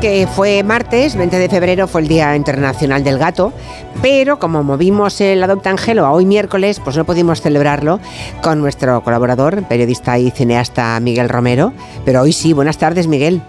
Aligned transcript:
que 0.00 0.26
fue 0.26 0.62
martes, 0.62 1.14
20 1.14 1.38
de 1.38 1.48
febrero, 1.48 1.86
fue 1.86 2.00
el 2.00 2.08
Día 2.08 2.34
Internacional 2.34 3.04
del 3.04 3.18
Gato, 3.18 3.52
pero 4.00 4.38
como 4.38 4.62
movimos 4.62 5.20
el 5.20 5.42
Adopta 5.42 5.68
Angelo 5.70 6.06
a 6.06 6.12
hoy 6.12 6.24
miércoles, 6.24 6.80
pues 6.82 6.96
no 6.96 7.04
pudimos 7.04 7.42
celebrarlo 7.42 8.00
con 8.42 8.60
nuestro 8.60 9.02
colaborador, 9.02 9.62
periodista 9.64 10.18
y 10.18 10.30
cineasta 10.30 10.98
Miguel 11.00 11.28
Romero. 11.28 11.74
Pero 12.06 12.22
hoy 12.22 12.32
sí, 12.32 12.54
buenas 12.54 12.78
tardes, 12.78 13.08
Miguel. 13.08 13.42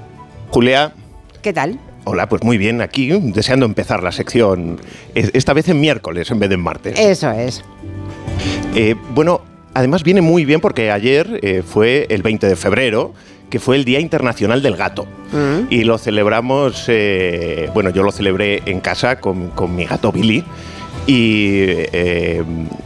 Julia. 0.50 0.94
¿Qué 1.42 1.54
tal? 1.54 1.80
Hola, 2.04 2.28
pues 2.28 2.44
muy 2.44 2.58
bien, 2.58 2.82
aquí 2.82 3.08
deseando 3.08 3.66
empezar 3.66 4.04
la 4.04 4.12
sección, 4.12 4.82
esta 5.16 5.54
vez 5.54 5.70
en 5.70 5.80
miércoles 5.80 6.32
en 6.32 6.40
vez 6.40 6.50
de 6.50 6.56
en 6.56 6.62
martes. 6.62 7.00
Eso 7.00 7.32
es. 7.32 7.64
Eh, 8.76 8.96
bueno, 9.14 9.42
además 9.74 10.04
viene 10.04 10.22
muy 10.22 10.46
bien 10.46 10.62
porque 10.62 10.92
ayer 10.92 11.40
eh, 11.42 11.64
fue 11.66 12.08
el 12.10 12.22
20 12.22 12.48
de 12.48 12.56
febrero 12.56 13.14
que 13.50 13.60
fue 13.60 13.76
el 13.76 13.84
Día 13.84 14.00
Internacional 14.00 14.62
del 14.62 14.78
Gato. 14.78 15.06
Mm. 15.34 15.68
Y 15.70 15.84
lo 15.84 15.98
celebramos, 15.98 16.86
eh, 16.88 17.70
bueno, 17.74 17.90
yo 17.90 18.02
lo 18.02 18.12
celebré 18.12 18.62
en 18.66 18.80
casa 18.80 19.20
con, 19.20 19.50
con 19.50 19.76
mi 19.76 19.86
gato 19.86 20.12
Billy 20.12 20.44
y 21.08 21.64
eh, 21.68 22.44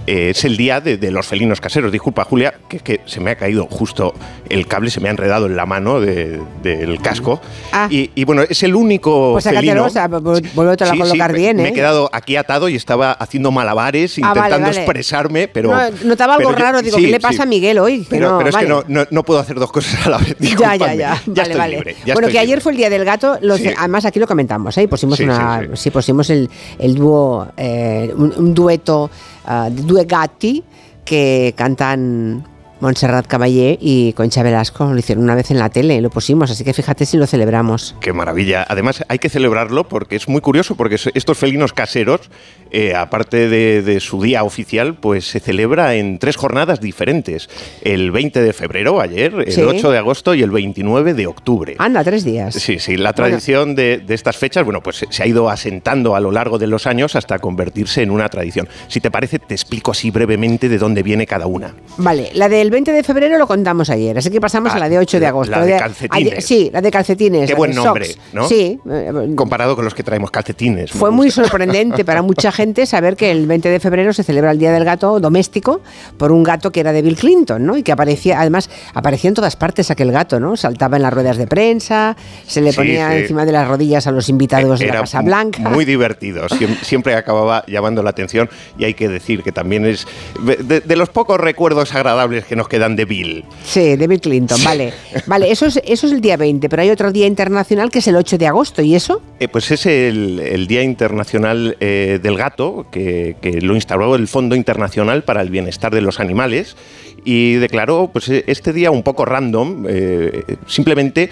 es 0.08 0.46
el 0.46 0.55
día 0.55 0.80
de, 0.82 1.12
los 1.12 1.28
felinos 1.28 1.60
caseros. 1.60 1.92
Disculpa, 1.92 2.24
Julia, 2.24 2.54
que, 2.70 2.80
que 2.80 3.02
se 3.05 3.20
me 3.20 3.32
ha 3.32 3.36
caído 3.36 3.68
justo 3.70 4.14
el 4.50 4.68
cable, 4.68 4.90
se 4.90 5.00
me 5.00 5.10
ha 5.10 5.12
enredado 5.12 5.48
en 5.48 5.55
la 5.55 5.66
mano 5.66 6.00
del 6.00 7.00
casco. 7.02 7.41
Ah. 7.72 7.88
Y, 7.90 8.24
bueno, 8.24 8.44
es 8.44 8.64
el 8.64 8.76
único 8.76 9.34
pues 9.34 9.46
felino... 9.46 9.88
vuelve 10.54 10.74
a 10.74 10.98
colocar 10.98 11.34
bien, 11.34 11.60
¿eh? 11.60 11.64
Me 11.64 11.70
he 11.70 11.74
quedado 11.74 12.10
aquí 12.14 12.36
atado 12.36 12.70
y 12.70 12.76
estaba 12.76 13.12
haciendo 13.12 13.52
malabares, 13.52 14.18
ah, 14.22 14.34
intentando 14.36 14.70
expresarme, 14.70 15.48
pero... 15.48 15.72
No, 15.72 15.82
notaba 16.05 16.35
algo 16.35 16.52
raro, 16.52 16.82
digo, 16.82 16.98
¿qué 16.98 17.07
le 17.07 17.20
pasa 17.20 17.44
a 17.44 17.46
Miguel 17.46 17.79
hoy? 17.79 18.05
Pero, 18.10 18.41
es 18.41 18.55
que 18.55 18.68
no, 18.68 19.24
puedo 19.24 19.40
hacer 19.40 19.57
dos 19.57 19.72
cosas 19.72 20.05
a 20.05 20.10
la 20.10 20.18
vez. 20.20 20.35
Ya, 20.55 20.76
ya, 20.76 20.94
ya. 20.94 21.22
Ya 21.26 21.44
estoy 21.44 21.70
libre. 21.70 21.96
bueno, 22.13 22.29
que 22.29 22.40
ayer 22.40 22.62
fue 22.62 22.72
el 22.72 22.77
Día 22.77 22.90
del 22.90 23.04
Gato, 23.04 23.38
además 23.77 24.05
aquí 24.05 24.20
lo 24.20 24.27
comentamos, 24.27 24.77
¿eh? 24.77 24.88
pusimos, 24.88 25.20
una, 25.20 25.68
sí, 25.74 25.90
pusimos 25.90 26.29
el, 26.29 26.50
el 26.79 26.96
dúo... 26.96 27.48
Eh, 27.57 28.04
un, 28.13 28.53
dueto 28.53 29.09
uh, 29.48 29.70
de 29.70 29.81
due 29.84 30.05
gatti 30.05 30.63
que 31.03 31.53
cantan 31.55 32.43
Montserrat 32.79 33.26
Caballé 33.27 33.77
y 33.79 34.13
Concha 34.13 34.43
Velasco 34.43 34.91
lo 34.91 34.99
hicieron 34.99 35.23
una 35.23 35.35
vez 35.35 35.51
en 35.51 35.59
la 35.59 35.70
tele, 35.70 36.01
lo 36.01 36.09
pusimos, 36.09 36.51
así 36.51 36.63
que 36.63 36.73
fíjate 36.73 37.05
si 37.05 37.17
lo 37.17 37.26
celebramos. 37.26 37.95
Qué 38.01 38.13
maravilla. 38.13 38.65
Además, 38.67 39.04
hay 39.07 39.20
que 39.20 39.29
celebrarlo 39.29 39.87
porque 39.87 40.15
es 40.15 40.27
muy 40.27 40.41
curioso, 40.41 40.76
porque 40.76 40.98
estos 41.13 41.37
felinos 41.37 41.73
caseros, 41.73 42.29
eh, 42.71 42.93
aparte 42.95 43.48
de, 43.48 43.99
su 43.99 44.21
día 44.21 44.43
oficial, 44.43 44.95
pues 44.95 45.26
se 45.26 45.40
celebra 45.40 45.95
en 45.95 46.20
tres 46.20 46.35
jornadas 46.35 46.82
diferentes. 46.82 47.49
El 47.82 48.12
20 48.12 48.41
de 48.41 48.54
febrero, 48.54 48.99
ayer, 48.99 49.34
el 49.48 49.67
8 49.67 49.91
de 49.91 49.98
agosto 49.98 50.35
y 50.35 50.43
el 50.43 50.51
29 50.51 51.13
de 51.13 51.27
octubre. 51.27 51.76
Anda, 51.79 52.04
tres 52.04 52.26
días. 52.26 52.55
Sí, 52.55 52.79
sí. 52.79 52.98
La 52.98 53.13
tradición 53.13 53.76
de, 53.76 54.04
estas 54.10 54.37
fechas, 54.37 54.65
bueno, 54.65 54.84
pues 54.84 55.05
se 55.10 55.23
ha 55.23 55.27
ido 55.27 55.49
asentando 55.49 56.15
a 56.15 56.20
lo 56.20 56.32
largo 56.32 56.57
de 56.57 56.67
los 56.67 56.87
años 56.87 57.15
hasta 57.15 57.39
convertirse 57.39 58.01
en 58.01 58.12
una 58.12 58.27
tradición. 58.29 58.67
Si 58.87 58.99
te 58.99 59.10
parece, 59.10 59.39
te 59.39 59.54
explico 59.54 59.91
así 59.91 60.12
brevemente 60.12 60.67
de 60.67 60.77
dónde 60.77 61.04
viene 61.04 61.26
cada 61.26 61.48
una. 61.48 61.73
Vale, 61.98 62.32
la 62.34 62.49
de 62.49 62.65
el 62.66 62.71
20 62.71 62.91
de 62.91 63.04
febrero 63.04 63.38
lo 63.38 63.48
contamos 63.48 63.90
ayer, 63.90 64.18
así 64.18 64.30
que 64.30 64.41
pasamos 64.41 64.74
a 64.74 64.80
la 64.80 64.90
de 64.90 64.97
8 64.97 65.19
de 65.19 65.28
agosto. 65.28 65.52
La 65.52 65.66
de 65.66 65.78
calcetines. 65.78 66.46
sí, 66.46 66.69
la 66.74 66.81
de 66.81 66.91
calcetines. 66.91 67.50
Qué 67.50 67.56
buen 67.56 67.75
nombre, 67.75 68.07
¿no? 68.34 68.47
Sí. 68.47 68.80
Comparado 69.35 69.75
con 69.75 69.85
los 69.85 69.94
que 69.94 70.03
traemos 70.03 70.31
calcetines. 70.31 70.91
Fue 70.91 71.12
muy 71.12 71.31
sorprendente 71.31 72.03
para 72.03 72.22
mucha 72.24 72.52
gente 72.52 72.85
saber 72.85 73.16
que 73.16 73.31
el 73.31 73.46
20 73.46 73.69
de 73.69 73.80
febrero 73.80 74.13
se 74.13 74.24
celebra 74.24 74.52
el 74.52 74.59
Día 74.59 74.72
del 74.72 74.84
Gato 74.84 75.19
doméstico 75.19 75.81
por 76.18 76.31
un 76.31 76.44
gato 76.44 76.72
que 76.72 76.80
era 76.80 76.91
de 76.91 77.02
Bill 77.02 77.16
Clinton, 77.16 77.66
¿no? 77.66 77.78
Y 77.78 77.84
que 77.84 77.91
aparecía, 77.91 78.40
además, 78.40 78.69
aparecía 78.94 79.29
en 79.29 79.35
todas 79.35 79.56
partes 79.56 79.91
aquel 79.91 80.12
gato, 80.12 80.39
¿no? 80.39 80.57
Saltaba 80.57 80.97
en 80.97 81.03
las 81.03 81.13
ruedas 81.13 81.38
de 81.38 81.47
prensa, 81.47 82.18
se 82.47 82.62
le 82.62 82.73
ponía 82.73 83.16
encima 83.18 83.45
de 83.45 83.51
las 83.51 83.68
rodillas 83.68 84.07
a 84.07 84.12
los 84.12 84.29
invitados 84.29 84.79
de 84.79 84.88
la 84.88 85.01
Casa 85.01 85.22
Blanca. 85.22 85.69
Muy 85.69 85.85
divertido, 85.85 86.47
siempre 86.81 87.16
acababa 87.16 87.63
llamando 87.68 88.01
la 88.01 88.09
atención 88.09 88.50
y 88.78 88.85
hay 88.85 88.94
que 88.94 89.07
decir 89.07 89.44
que 89.44 89.51
también 89.51 89.85
es 89.85 90.07
de 90.41 90.95
los 90.95 91.09
pocos 91.09 91.39
recuerdos 91.39 91.94
agradables 91.94 92.45
que 92.45 92.54
nos 92.55 92.67
quedan 92.67 92.95
de 92.95 93.05
Bill. 93.05 93.43
Sí, 93.66 93.95
de 93.95 94.07
Bill 94.07 94.21
Clinton, 94.21 94.63
vale. 94.63 94.93
Vale, 95.25 95.51
eso 95.51 95.66
es, 95.66 95.79
eso 95.85 96.07
es 96.07 96.13
el 96.13 96.21
día 96.21 96.38
20, 96.38 96.69
pero 96.69 96.81
hay 96.81 96.89
otro 96.89 97.11
día 97.11 97.27
internacional 97.27 97.89
que 97.91 97.99
es 97.99 98.07
el 98.07 98.16
8 98.16 98.38
de 98.38 98.47
agosto, 98.47 98.81
¿y 98.81 98.95
eso? 98.95 99.21
Eh, 99.39 99.47
pues 99.47 99.71
es 99.71 99.85
el, 99.85 100.65
Día 100.67 100.83
Internacional 100.83 101.77
eh, 101.79 102.19
del 102.21 102.38
Gato, 102.38 102.88
que, 102.91 103.35
que 103.41 103.61
lo 103.61 103.75
instauró 103.75 104.15
el 104.15 104.27
Fondo 104.27 104.55
Internacional 104.55 105.23
para 105.23 105.41
el 105.41 105.49
Bienestar 105.49 105.94
de 105.94 106.01
los 106.01 106.19
Animales 106.19 106.75
y 107.25 107.55
declaró 107.55 108.09
pues, 108.13 108.29
este 108.29 108.71
día 108.71 108.91
un 108.91 109.03
poco 109.03 109.25
random, 109.25 109.85
eh, 109.89 110.57
simplemente 110.67 111.29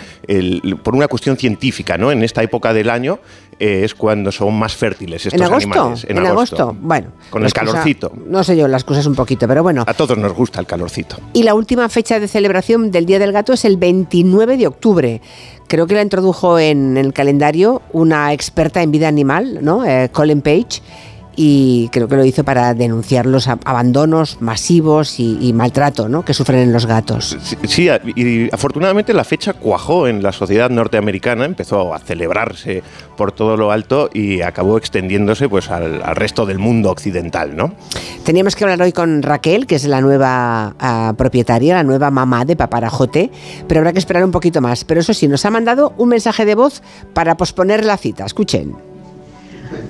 por 0.81 0.95
una 0.95 1.07
cuestión 1.07 1.37
científica. 1.37 1.97
¿no? 1.97 2.11
En 2.11 2.23
esta 2.23 2.41
época 2.41 2.73
del 2.73 2.89
año 2.89 3.19
eh, 3.59 3.83
es 3.83 3.95
cuando 3.95 4.31
son 4.31 4.53
más 4.53 4.75
fértiles 4.75 5.25
estos 5.25 5.39
¿En 5.39 5.45
agosto? 5.45 5.69
animales. 5.71 6.05
En, 6.09 6.17
agosto? 6.19 6.75
Bueno. 6.79 7.09
Con 7.29 7.43
el 7.45 7.53
calorcito. 7.53 8.11
No 8.27 8.43
sé 8.43 8.55
yo, 8.57 8.67
las 8.67 8.83
cosas 8.83 9.05
un 9.05 9.15
poquito, 9.15 9.47
pero 9.47 9.63
bueno. 9.63 9.83
A 9.87 9.93
todos 9.93 10.17
nos 10.17 10.33
gusta 10.33 10.59
el 10.59 10.65
calorcito. 10.65 11.17
Y 11.33 11.43
la 11.43 11.53
última 11.53 11.87
fecha 11.89 12.19
de 12.19 12.27
celebración 12.27 12.91
del 12.91 13.05
Día 13.05 13.19
del 13.19 13.31
Gato 13.31 13.53
es 13.53 13.65
el 13.65 13.77
29 13.77 14.57
de 14.57 14.67
octubre. 14.67 15.21
Creo 15.67 15.87
que 15.87 15.95
la 15.95 16.01
introdujo 16.01 16.59
en 16.59 16.97
el 16.97 17.13
calendario 17.13 17.81
una 17.93 18.33
experta 18.33 18.83
en 18.83 18.91
vida 18.91 19.07
animal, 19.07 19.59
¿no? 19.61 19.85
Eh, 19.85 20.09
Colin 20.11 20.41
Page 20.41 20.81
y 21.35 21.89
creo 21.91 22.07
que 22.07 22.15
lo 22.15 22.25
hizo 22.25 22.43
para 22.43 22.73
denunciar 22.73 23.25
los 23.25 23.47
abandonos 23.47 24.37
masivos 24.41 25.19
y, 25.19 25.53
maltrato 25.53 26.09
¿no? 26.09 26.23
que 26.23 26.33
sufren 26.33 26.71
los 26.71 26.85
gatos. 26.85 27.37
Sí, 27.67 27.89
y 28.15 28.53
afortunadamente 28.53 29.13
la 29.13 29.23
fecha 29.23 29.53
cuajó 29.53 30.07
en 30.07 30.23
la 30.23 30.31
sociedad 30.31 30.69
norteamericana, 30.69 31.45
empezó 31.45 31.93
a 31.93 31.99
celebrarse 31.99 32.83
por 33.17 33.31
todo 33.31 33.57
lo 33.57 33.71
alto 33.71 34.09
y 34.13 34.41
acabó 34.41 34.77
extendiéndose 34.77 35.49
pues, 35.49 35.69
al, 35.69 36.01
resto 36.15 36.45
del 36.45 36.59
mundo 36.59 36.91
occidental. 36.91 37.55
¿no? 37.55 37.73
Teníamos 38.23 38.55
que 38.55 38.63
hablar 38.63 38.81
hoy 38.81 38.91
con 38.91 39.21
Raquel, 39.21 39.67
que 39.67 39.75
es 39.75 39.85
la 39.85 40.01
nueva 40.01 40.75
ah, 40.79 41.13
propietaria, 41.17 41.75
la 41.75 41.83
nueva 41.83 42.11
mamá 42.11 42.45
de 42.45 42.55
Paparajote, 42.55 43.31
pero 43.67 43.79
habrá 43.79 43.93
que 43.93 43.99
esperar 43.99 44.23
un 44.23 44.31
poquito 44.31 44.61
más. 44.61 44.83
Pero 44.83 45.01
eso 45.01 45.13
sí, 45.13 45.27
nos 45.27 45.45
ha 45.45 45.51
mandado 45.51 45.93
un 45.97 46.09
mensaje 46.09 46.45
de 46.45 46.55
voz 46.55 46.81
para 47.13 47.37
posponer 47.37 47.85
la 47.85 47.97
cita. 47.97 48.25
Escuchen. 48.25 48.92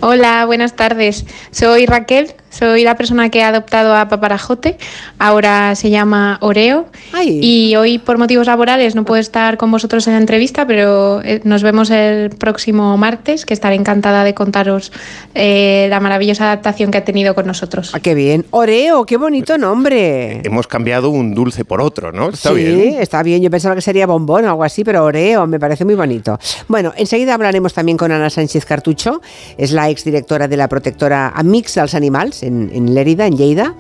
Hola, 0.01 0.45
buenas 0.45 0.75
tardes. 0.75 1.25
Soy 1.51 1.85
Raquel, 1.85 2.35
soy 2.53 2.83
la 2.83 2.95
persona 2.95 3.29
que 3.29 3.43
ha 3.43 3.47
adoptado 3.49 3.95
a 3.95 4.07
Paparajote, 4.07 4.77
ahora 5.17 5.75
se 5.75 5.89
llama 5.89 6.37
Oreo. 6.41 6.85
Y 7.25 7.75
hoy 7.75 7.97
por 7.97 8.17
motivos 8.17 8.47
laborales 8.47 8.95
no 8.95 9.05
puedo 9.05 9.19
estar 9.19 9.57
con 9.57 9.71
vosotros 9.71 10.05
en 10.07 10.13
la 10.13 10.19
entrevista, 10.19 10.67
pero 10.67 11.21
eh, 11.23 11.41
nos 11.43 11.63
vemos 11.63 11.89
el 11.89 12.29
próximo 12.29 12.95
martes, 12.97 13.45
que 13.45 13.53
estaré 13.53 13.75
encantada 13.75 14.23
de 14.23 14.33
contaros 14.33 14.91
eh, 15.33 15.87
la 15.89 15.99
maravillosa 15.99 16.45
adaptación 16.45 16.91
que 16.91 16.99
ha 16.99 17.05
tenido 17.05 17.33
con 17.33 17.47
nosotros. 17.47 17.91
Ah, 17.93 17.99
qué 17.99 18.13
bien. 18.13 18.45
Oreo, 18.51 19.05
qué 19.05 19.17
bonito 19.17 19.57
nombre. 19.57 20.41
Hemos 20.43 20.67
cambiado 20.67 21.09
un 21.09 21.33
dulce 21.33 21.65
por 21.65 21.81
otro, 21.81 22.11
¿no? 22.11 22.29
Está 22.29 22.49
sí, 22.49 22.55
bien. 22.55 22.95
está 22.99 23.23
bien. 23.23 23.41
Yo 23.41 23.49
pensaba 23.49 23.73
que 23.73 23.81
sería 23.81 24.05
bombón 24.05 24.45
o 24.45 24.49
algo 24.49 24.63
así, 24.63 24.83
pero 24.83 25.03
Oreo 25.03 25.47
me 25.47 25.59
parece 25.59 25.85
muy 25.85 25.95
bonito. 25.95 26.39
Bueno, 26.67 26.93
enseguida 26.97 27.33
hablaremos 27.33 27.73
también 27.73 27.97
con 27.97 28.11
Ana 28.11 28.29
Sánchez 28.29 28.65
Cartucho, 28.65 29.21
es 29.57 29.71
la 29.71 29.89
exdirectora 29.89 30.47
de 30.47 30.57
la 30.57 30.67
protectora 30.67 31.29
Amix 31.35 31.73
dels 31.75 31.95
Animals 31.95 32.42
en, 32.43 32.69
en 32.73 32.93
Lérida, 32.93 33.25
en 33.27 33.37
Lleida, 33.37 33.75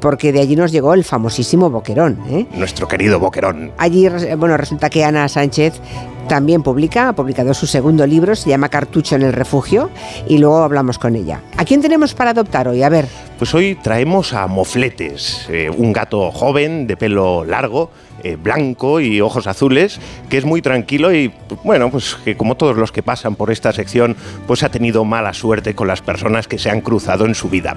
porque 0.00 0.32
de 0.32 0.40
allí 0.40 0.56
nos 0.56 0.72
llegó 0.72 0.94
el 0.94 1.04
famosísimo 1.04 1.70
Boquerón. 1.70 2.18
¿eh? 2.30 2.46
Nuestro 2.54 2.88
querido 2.88 3.18
Boquerón. 3.18 3.72
Allí, 3.78 4.08
bueno, 4.36 4.56
resulta 4.56 4.90
que 4.90 5.04
Ana 5.04 5.28
Sánchez 5.28 5.80
también 6.28 6.62
publica, 6.62 7.08
ha 7.08 7.12
publicado 7.14 7.54
su 7.54 7.66
segundo 7.66 8.06
libro, 8.06 8.36
se 8.36 8.50
llama 8.50 8.68
Cartucho 8.68 9.16
en 9.16 9.22
el 9.22 9.32
Refugio, 9.32 9.90
y 10.28 10.38
luego 10.38 10.58
hablamos 10.58 10.98
con 10.98 11.16
ella. 11.16 11.40
¿A 11.56 11.64
quién 11.64 11.80
tenemos 11.80 12.14
para 12.14 12.30
adoptar 12.30 12.68
hoy? 12.68 12.82
A 12.82 12.90
ver. 12.90 13.06
Pues 13.38 13.54
hoy 13.54 13.76
traemos 13.82 14.34
a 14.34 14.46
Mofletes, 14.46 15.46
eh, 15.48 15.70
un 15.74 15.92
gato 15.92 16.30
joven 16.30 16.86
de 16.86 16.96
pelo 16.96 17.44
largo, 17.44 17.90
eh, 18.22 18.36
blanco 18.36 19.00
y 19.00 19.20
ojos 19.20 19.46
azules, 19.46 20.00
que 20.28 20.38
es 20.38 20.44
muy 20.44 20.62
tranquilo 20.62 21.14
y, 21.14 21.32
bueno, 21.64 21.90
pues 21.90 22.16
que 22.24 22.36
como 22.36 22.56
todos 22.56 22.76
los 22.76 22.92
que 22.92 23.02
pasan 23.02 23.36
por 23.36 23.50
esta 23.50 23.72
sección, 23.72 24.16
pues 24.46 24.62
ha 24.62 24.70
tenido 24.70 25.04
mala 25.04 25.32
suerte 25.32 25.74
con 25.74 25.88
las 25.88 26.02
personas 26.02 26.48
que 26.48 26.58
se 26.58 26.70
han 26.70 26.80
cruzado 26.80 27.26
en 27.26 27.34
su 27.34 27.48
vida. 27.48 27.76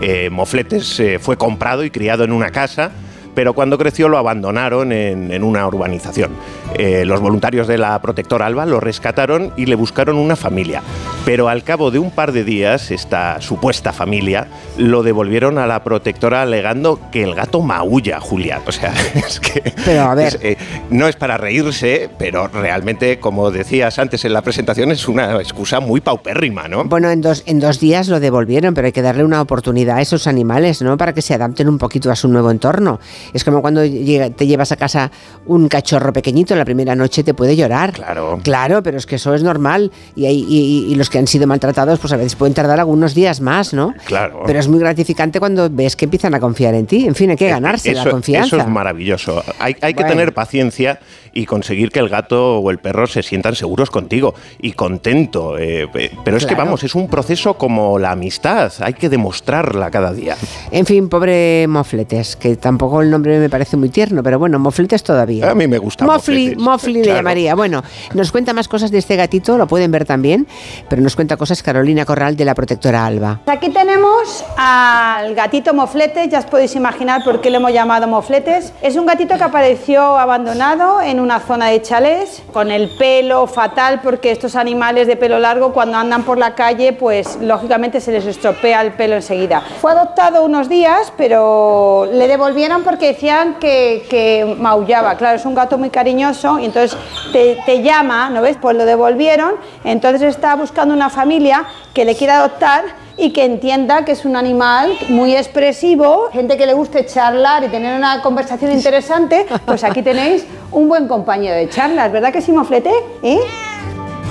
Eh, 0.00 0.30
Mofletes 0.30 1.02
fue 1.20 1.36
comprado 1.36 1.84
y 1.84 1.90
criado 1.90 2.24
en 2.24 2.32
una 2.32 2.50
casa 2.50 2.92
pero 3.36 3.52
cuando 3.52 3.76
creció 3.76 4.08
lo 4.08 4.16
abandonaron 4.16 4.92
en, 4.92 5.44
una 5.44 5.66
urbanización. 5.66 6.30
Eh, 6.78 7.04
los 7.06 7.20
voluntarios 7.20 7.66
de 7.66 7.78
la 7.78 7.98
protectora 8.02 8.44
Alba 8.44 8.66
lo 8.66 8.80
rescataron 8.80 9.52
y 9.56 9.64
le 9.64 9.76
buscaron 9.76 10.16
una 10.16 10.36
familia, 10.36 10.82
pero 11.24 11.48
al 11.48 11.62
cabo 11.62 11.90
de 11.90 11.98
un 11.98 12.10
par 12.10 12.32
de 12.32 12.44
días, 12.44 12.90
esta 12.90 13.40
supuesta 13.40 13.94
familia 13.94 14.48
lo 14.76 15.02
devolvieron 15.02 15.56
a 15.56 15.66
la 15.66 15.82
protectora 15.82 16.42
alegando 16.42 17.00
que 17.10 17.22
el 17.22 17.34
gato 17.34 17.62
maulla, 17.62 18.20
Julia. 18.20 18.60
O 18.66 18.72
sea, 18.72 18.92
es 19.14 19.40
que 19.40 19.72
pero 19.86 20.02
a 20.02 20.14
ver. 20.14 20.38
Eh, 20.42 20.56
no 20.90 21.08
es 21.08 21.16
para 21.16 21.38
reírse, 21.38 22.10
pero 22.18 22.48
realmente, 22.48 23.18
como 23.20 23.50
decías 23.50 23.98
antes 23.98 24.26
en 24.26 24.34
la 24.34 24.42
presentación, 24.42 24.90
es 24.90 25.08
una 25.08 25.36
excusa 25.36 25.80
muy 25.80 26.02
paupérrima, 26.02 26.68
¿no? 26.68 26.84
Bueno, 26.84 27.08
en 27.10 27.22
dos, 27.22 27.42
en 27.46 27.58
dos 27.58 27.80
días 27.80 28.08
lo 28.08 28.20
devolvieron, 28.20 28.74
pero 28.74 28.86
hay 28.86 28.92
que 28.92 29.02
darle 29.02 29.24
una 29.24 29.40
oportunidad 29.40 29.96
a 29.96 30.02
esos 30.02 30.26
animales, 30.26 30.82
¿no? 30.82 30.98
Para 30.98 31.14
que 31.14 31.22
se 31.22 31.32
adapten 31.32 31.68
un 31.68 31.78
poquito 31.78 32.10
a 32.10 32.16
su 32.16 32.28
nuevo 32.28 32.50
entorno. 32.50 33.00
Es 33.32 33.44
como 33.44 33.62
cuando 33.62 33.80
te 33.80 34.46
llevas 34.46 34.72
a 34.72 34.76
casa 34.76 35.10
un 35.46 35.68
cachorro 35.68 36.12
pequeñito, 36.12 36.54
la 36.54 36.65
primera 36.66 36.94
noche 36.94 37.24
te 37.24 37.32
puede 37.32 37.56
llorar. 37.56 37.92
Claro. 37.92 38.40
Claro, 38.42 38.82
pero 38.82 38.98
es 38.98 39.06
que 39.06 39.14
eso 39.14 39.34
es 39.34 39.42
normal. 39.42 39.90
Y, 40.14 40.26
y, 40.26 40.94
los 40.96 41.08
que 41.08 41.18
han 41.18 41.26
sido 41.26 41.46
maltratados, 41.46 41.98
pues 41.98 42.12
a 42.12 42.18
veces 42.18 42.36
pueden 42.36 42.52
tardar 42.52 42.78
algunos 42.78 43.14
días 43.14 43.40
más, 43.40 43.72
¿no? 43.72 43.94
Claro. 44.04 44.42
Pero 44.44 44.58
es 44.58 44.68
muy 44.68 44.78
gratificante 44.78 45.40
cuando 45.40 45.70
ves 45.70 45.96
que 45.96 46.04
empiezan 46.04 46.34
a 46.34 46.40
confiar 46.40 46.74
en 46.74 46.86
ti. 46.86 47.06
En 47.06 47.14
fin, 47.14 47.30
hay 47.30 47.36
que 47.36 47.48
ganarse 47.48 47.94
la 47.94 48.04
confianza. 48.04 48.56
Eso 48.56 48.58
es 48.58 48.68
maravilloso. 48.68 49.42
Hay, 49.58 49.74
que 49.74 50.04
tener 50.04 50.34
paciencia 50.34 51.00
y 51.36 51.44
conseguir 51.44 51.90
que 51.90 52.00
el 52.00 52.08
gato 52.08 52.58
o 52.58 52.70
el 52.70 52.78
perro 52.78 53.06
se 53.06 53.22
sientan 53.22 53.54
seguros 53.54 53.90
contigo 53.90 54.34
y 54.58 54.72
contento. 54.72 55.58
Eh, 55.58 55.86
pero 56.24 56.38
es 56.38 56.46
que 56.46 56.54
vamos, 56.54 56.82
es 56.82 56.94
un 56.94 57.08
proceso 57.08 57.58
como 57.58 57.98
la 57.98 58.12
amistad. 58.12 58.72
Hay 58.80 58.94
que 58.94 59.10
demostrarla 59.10 59.90
cada 59.90 60.14
día. 60.14 60.34
En 60.70 60.86
fin, 60.86 61.10
pobre 61.10 61.66
Mofletes, 61.68 62.36
que 62.36 62.56
tampoco 62.56 63.02
el 63.02 63.10
nombre 63.10 63.38
me 63.38 63.50
parece 63.50 63.76
muy 63.76 63.90
tierno, 63.90 64.22
pero 64.22 64.38
bueno, 64.38 64.58
Mofletes 64.58 65.02
todavía. 65.02 65.50
A 65.50 65.54
mí 65.54 65.66
me 65.66 65.76
gusta. 65.76 66.06
Mofli, 66.06 66.56
Mofli 66.56 67.04
le 67.04 67.14
llamaría. 67.14 67.54
Bueno, 67.54 67.82
nos 68.14 68.32
cuenta 68.32 68.54
más 68.54 68.66
cosas 68.66 68.90
de 68.90 68.98
este 68.98 69.16
gatito, 69.16 69.58
lo 69.58 69.66
pueden 69.66 69.90
ver 69.90 70.06
también, 70.06 70.46
pero 70.88 71.02
nos 71.02 71.16
cuenta 71.16 71.36
cosas 71.36 71.62
Carolina 71.62 72.06
Corral 72.06 72.36
de 72.36 72.46
la 72.46 72.54
protectora 72.54 73.04
Alba. 73.04 73.40
Aquí 73.46 73.68
tenemos 73.68 74.42
al 74.56 75.34
gatito 75.34 75.74
Mofletes, 75.74 76.30
ya 76.30 76.38
os 76.38 76.46
podéis 76.46 76.74
imaginar 76.76 77.22
por 77.24 77.42
qué 77.42 77.50
le 77.50 77.58
hemos 77.58 77.72
llamado 77.72 78.08
Mofletes. 78.08 78.72
Es 78.80 78.96
un 78.96 79.04
gatito 79.04 79.36
que 79.36 79.44
apareció 79.44 80.16
abandonado 80.16 81.02
en 81.02 81.25
una 81.26 81.40
zona 81.40 81.66
de 81.66 81.82
chalés, 81.82 82.42
con 82.52 82.70
el 82.70 82.88
pelo 82.88 83.48
fatal, 83.48 84.00
porque 84.00 84.30
estos 84.30 84.54
animales 84.54 85.08
de 85.08 85.16
pelo 85.16 85.40
largo 85.40 85.72
cuando 85.72 85.98
andan 85.98 86.22
por 86.22 86.38
la 86.38 86.54
calle, 86.54 86.92
pues 86.92 87.36
lógicamente 87.40 88.00
se 88.00 88.12
les 88.12 88.24
estropea 88.26 88.80
el 88.82 88.92
pelo 88.92 89.16
enseguida. 89.16 89.60
Fue 89.80 89.90
adoptado 89.90 90.44
unos 90.44 90.68
días, 90.68 91.12
pero 91.16 92.08
le 92.12 92.28
devolvieron 92.28 92.84
porque 92.84 93.08
decían 93.08 93.56
que, 93.58 94.56
maullaba. 94.58 95.16
Claro, 95.16 95.36
es 95.36 95.44
un 95.44 95.54
gato 95.54 95.78
muy 95.78 95.90
cariñoso 95.90 96.60
y 96.60 96.66
entonces 96.66 96.96
te, 97.32 97.58
te 97.66 97.82
llama, 97.82 98.30
¿no 98.30 98.40
ves? 98.40 98.56
Pues 98.60 98.76
lo 98.76 98.84
devolvieron, 98.84 99.54
entonces 99.82 100.22
está 100.22 100.54
buscando 100.54 100.94
una 100.94 101.10
familia 101.10 101.64
que 101.92 102.04
le 102.04 102.14
quiera 102.14 102.38
adoptar 102.38 102.84
y 103.16 103.30
que 103.32 103.44
entienda 103.44 104.04
que 104.04 104.12
es 104.12 104.24
un 104.24 104.36
animal 104.36 104.92
muy 105.08 105.34
expresivo, 105.34 106.28
gente 106.32 106.56
que 106.56 106.66
le 106.66 106.74
guste 106.74 107.06
charlar 107.06 107.64
y 107.64 107.68
tener 107.68 107.96
una 107.96 108.20
conversación 108.22 108.72
interesante, 108.72 109.46
pues 109.64 109.84
aquí 109.84 110.02
tenéis 110.02 110.44
un 110.70 110.88
buen 110.88 111.08
compañero 111.08 111.56
de 111.56 111.68
charlas, 111.68 112.12
¿verdad 112.12 112.32
que 112.32 112.42
sí, 112.42 112.52
Moflete? 112.52 112.90
¿Eh? 113.22 113.40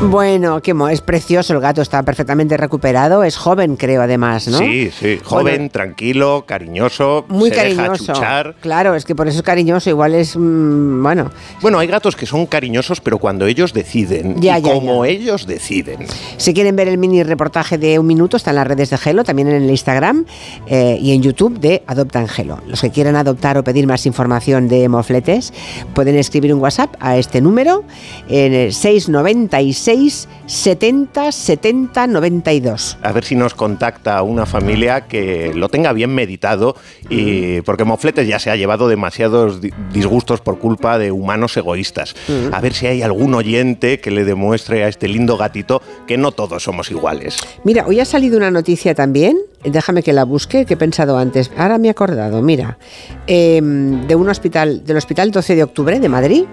Bueno, 0.02 0.62
qué 0.62 0.76
es 0.92 1.00
precioso 1.00 1.54
el 1.54 1.62
gato, 1.62 1.82
está 1.82 2.04
perfectamente 2.04 2.58
recuperado, 2.58 3.24
es 3.24 3.38
joven 3.38 3.78
creo 3.78 4.02
además, 4.02 4.48
¿no? 4.50 4.58
Sí, 4.58 4.92
sí, 4.92 5.20
joven, 5.24 5.70
tranquilo, 5.70 6.44
cariñoso, 6.46 7.26
muy 7.30 7.50
cariñoso. 7.50 8.14
Claro, 8.60 8.94
es 8.94 9.06
que 9.06 9.16
por 9.16 9.30
eso 9.30 9.38
es 9.38 9.44
cariñoso, 9.44 9.90
igual 9.90 10.14
es 10.14 10.36
mm, 10.36 11.02
bueno. 11.02 11.32
Bueno, 11.62 11.80
hay 11.80 11.88
gatos 11.88 12.18
que 12.18 12.26
son 12.26 12.46
cariñosos, 12.46 13.00
pero 13.00 13.20
cuando 13.20 13.48
ellos 13.48 13.74
deciden 13.74 14.36
y 14.42 14.62
como 14.62 15.06
ellos 15.06 15.48
deciden. 15.48 16.06
Si 16.38 16.54
quieren 16.54 16.76
ver 16.76 16.90
el 16.90 16.98
mini 16.98 17.24
reportaje 17.24 17.78
de 17.78 17.98
un 17.98 18.06
minuto, 18.06 18.36
está 18.36 18.50
en 18.50 18.58
las 18.58 18.68
redes 18.68 18.90
de 18.90 18.98
Gelo, 18.98 19.24
también 19.24 19.48
en 19.48 19.64
el 19.64 19.70
Instagram 19.70 20.26
eh, 20.68 20.98
y 21.02 21.14
en 21.14 21.22
YouTube 21.22 21.58
de 21.60 21.84
Adopta 21.88 22.20
Angelo. 22.20 22.60
Los 22.68 22.82
que 22.82 22.92
quieran 22.92 23.16
adoptar 23.16 23.58
o 23.58 23.64
pedir 23.64 23.88
más 23.88 24.06
información 24.06 24.68
de 24.68 24.90
mofletes 24.90 25.54
pueden 25.94 26.18
escribir 26.18 26.54
un 26.54 26.60
WhatsApp 26.60 26.96
a 27.00 27.18
este 27.18 27.40
número 27.40 27.86
en 28.28 28.54
el 28.54 28.74
696 28.74 29.85
6 29.86 30.28
70 30.48 31.32
70 31.32 32.08
92. 32.08 32.98
A 33.04 33.12
ver 33.12 33.24
si 33.24 33.36
nos 33.36 33.54
contacta 33.54 34.24
una 34.24 34.48
familia 34.48 35.02
que 35.02 35.52
lo 35.54 35.70
tenga 35.70 35.94
bien 35.94 36.10
meditado 36.10 36.76
y 37.08 37.62
porque 37.62 37.84
Mofletes 37.84 38.28
ya 38.28 38.40
se 38.40 38.50
ha 38.50 38.56
llevado 38.56 38.88
demasiados 38.88 39.60
disgustos 39.94 40.42
por 40.42 40.58
culpa 40.58 40.98
de 40.98 41.12
humanos 41.12 41.56
egoístas. 41.56 42.16
A 42.52 42.62
ver 42.62 42.74
si 42.74 42.88
hay 42.88 43.04
algún 43.04 43.36
oyente 43.36 44.00
que 44.00 44.10
le 44.10 44.26
demuestre 44.26 44.84
a 44.84 44.88
este 44.88 45.08
lindo 45.08 45.38
gatito 45.38 45.84
que 46.08 46.18
no 46.18 46.32
todos 46.32 46.64
somos 46.64 46.90
iguales. 46.90 47.38
Mira, 47.64 47.86
hoy 47.86 48.00
ha 48.00 48.06
salido 48.06 48.38
una 48.38 48.50
noticia 48.50 48.96
también, 48.96 49.38
déjame 49.64 50.02
que 50.02 50.14
la 50.14 50.24
busque, 50.24 50.66
que 50.66 50.74
he 50.74 50.78
pensado 50.78 51.16
antes. 51.20 51.52
Ahora 51.58 51.78
me 51.78 51.90
he 51.90 51.92
acordado, 51.92 52.42
mira, 52.42 52.80
em, 53.28 54.08
de 54.08 54.16
un 54.16 54.30
hospital, 54.30 54.84
del 54.84 54.98
Hospital 54.98 55.30
12 55.30 55.56
de 55.56 55.64
Octubre 55.64 56.00
de 56.00 56.10
Madrid. 56.10 56.46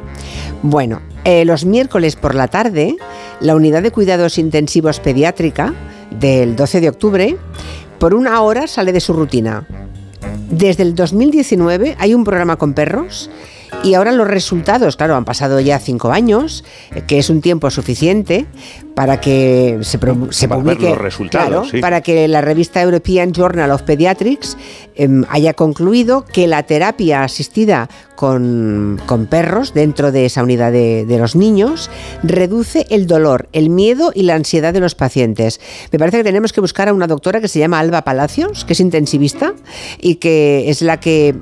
Bueno, 0.62 1.00
eh, 1.24 1.44
los 1.44 1.64
miércoles 1.64 2.16
por 2.16 2.34
la 2.34 2.48
tarde, 2.48 2.96
la 3.42 3.56
unidad 3.56 3.82
de 3.82 3.90
cuidados 3.90 4.38
intensivos 4.38 5.00
pediátrica 5.00 5.74
del 6.18 6.56
12 6.56 6.80
de 6.80 6.88
octubre, 6.88 7.36
por 7.98 8.14
una 8.14 8.40
hora 8.40 8.66
sale 8.66 8.92
de 8.92 9.00
su 9.00 9.12
rutina. 9.12 9.66
Desde 10.50 10.82
el 10.82 10.94
2019 10.94 11.96
hay 11.98 12.14
un 12.14 12.24
programa 12.24 12.56
con 12.56 12.74
perros 12.74 13.30
y 13.84 13.94
ahora 13.94 14.12
los 14.12 14.28
resultados, 14.28 14.96
claro, 14.96 15.16
han 15.16 15.24
pasado 15.24 15.58
ya 15.60 15.78
cinco 15.78 16.12
años, 16.12 16.64
eh, 16.94 17.02
que 17.06 17.18
es 17.18 17.30
un 17.30 17.40
tiempo 17.40 17.70
suficiente 17.70 18.46
para 18.94 19.20
que 19.20 19.78
se, 19.80 19.98
se 20.30 20.48
publique, 20.48 20.88
los 20.90 20.98
resultados, 20.98 21.72
para 21.80 22.00
que 22.00 22.28
la 22.28 22.42
revista 22.42 22.82
European 22.82 23.32
Journal 23.32 23.70
of 23.70 23.82
Pediatrics 23.82 24.56
em, 24.94 25.24
haya 25.30 25.54
concluido 25.54 26.24
que 26.24 26.46
la 26.46 26.62
terapia 26.62 27.24
asistida 27.24 27.88
con, 28.14 29.00
perros 29.28 29.74
dentro 29.74 30.12
de 30.12 30.26
esa 30.26 30.44
unidad 30.44 30.70
de, 30.70 31.04
de, 31.04 31.18
los 31.18 31.34
niños 31.34 31.90
reduce 32.22 32.86
el 32.90 33.06
dolor, 33.06 33.48
el 33.52 33.70
miedo 33.70 34.12
y 34.14 34.22
la 34.22 34.34
ansiedad 34.34 34.72
de 34.72 34.80
los 34.80 34.94
pacientes. 34.94 35.60
Me 35.90 35.98
parece 35.98 36.18
que 36.18 36.24
tenemos 36.24 36.52
que 36.52 36.60
buscar 36.60 36.88
a 36.88 36.94
una 36.94 37.08
doctora 37.08 37.40
que 37.40 37.48
se 37.48 37.58
llama 37.58 37.80
Alba 37.80 38.02
Palacios, 38.02 38.64
que 38.64 38.74
es 38.74 38.80
intensivista 38.80 39.54
y 40.00 40.16
que 40.16 40.70
es 40.70 40.82
la 40.82 41.00
que 41.00 41.34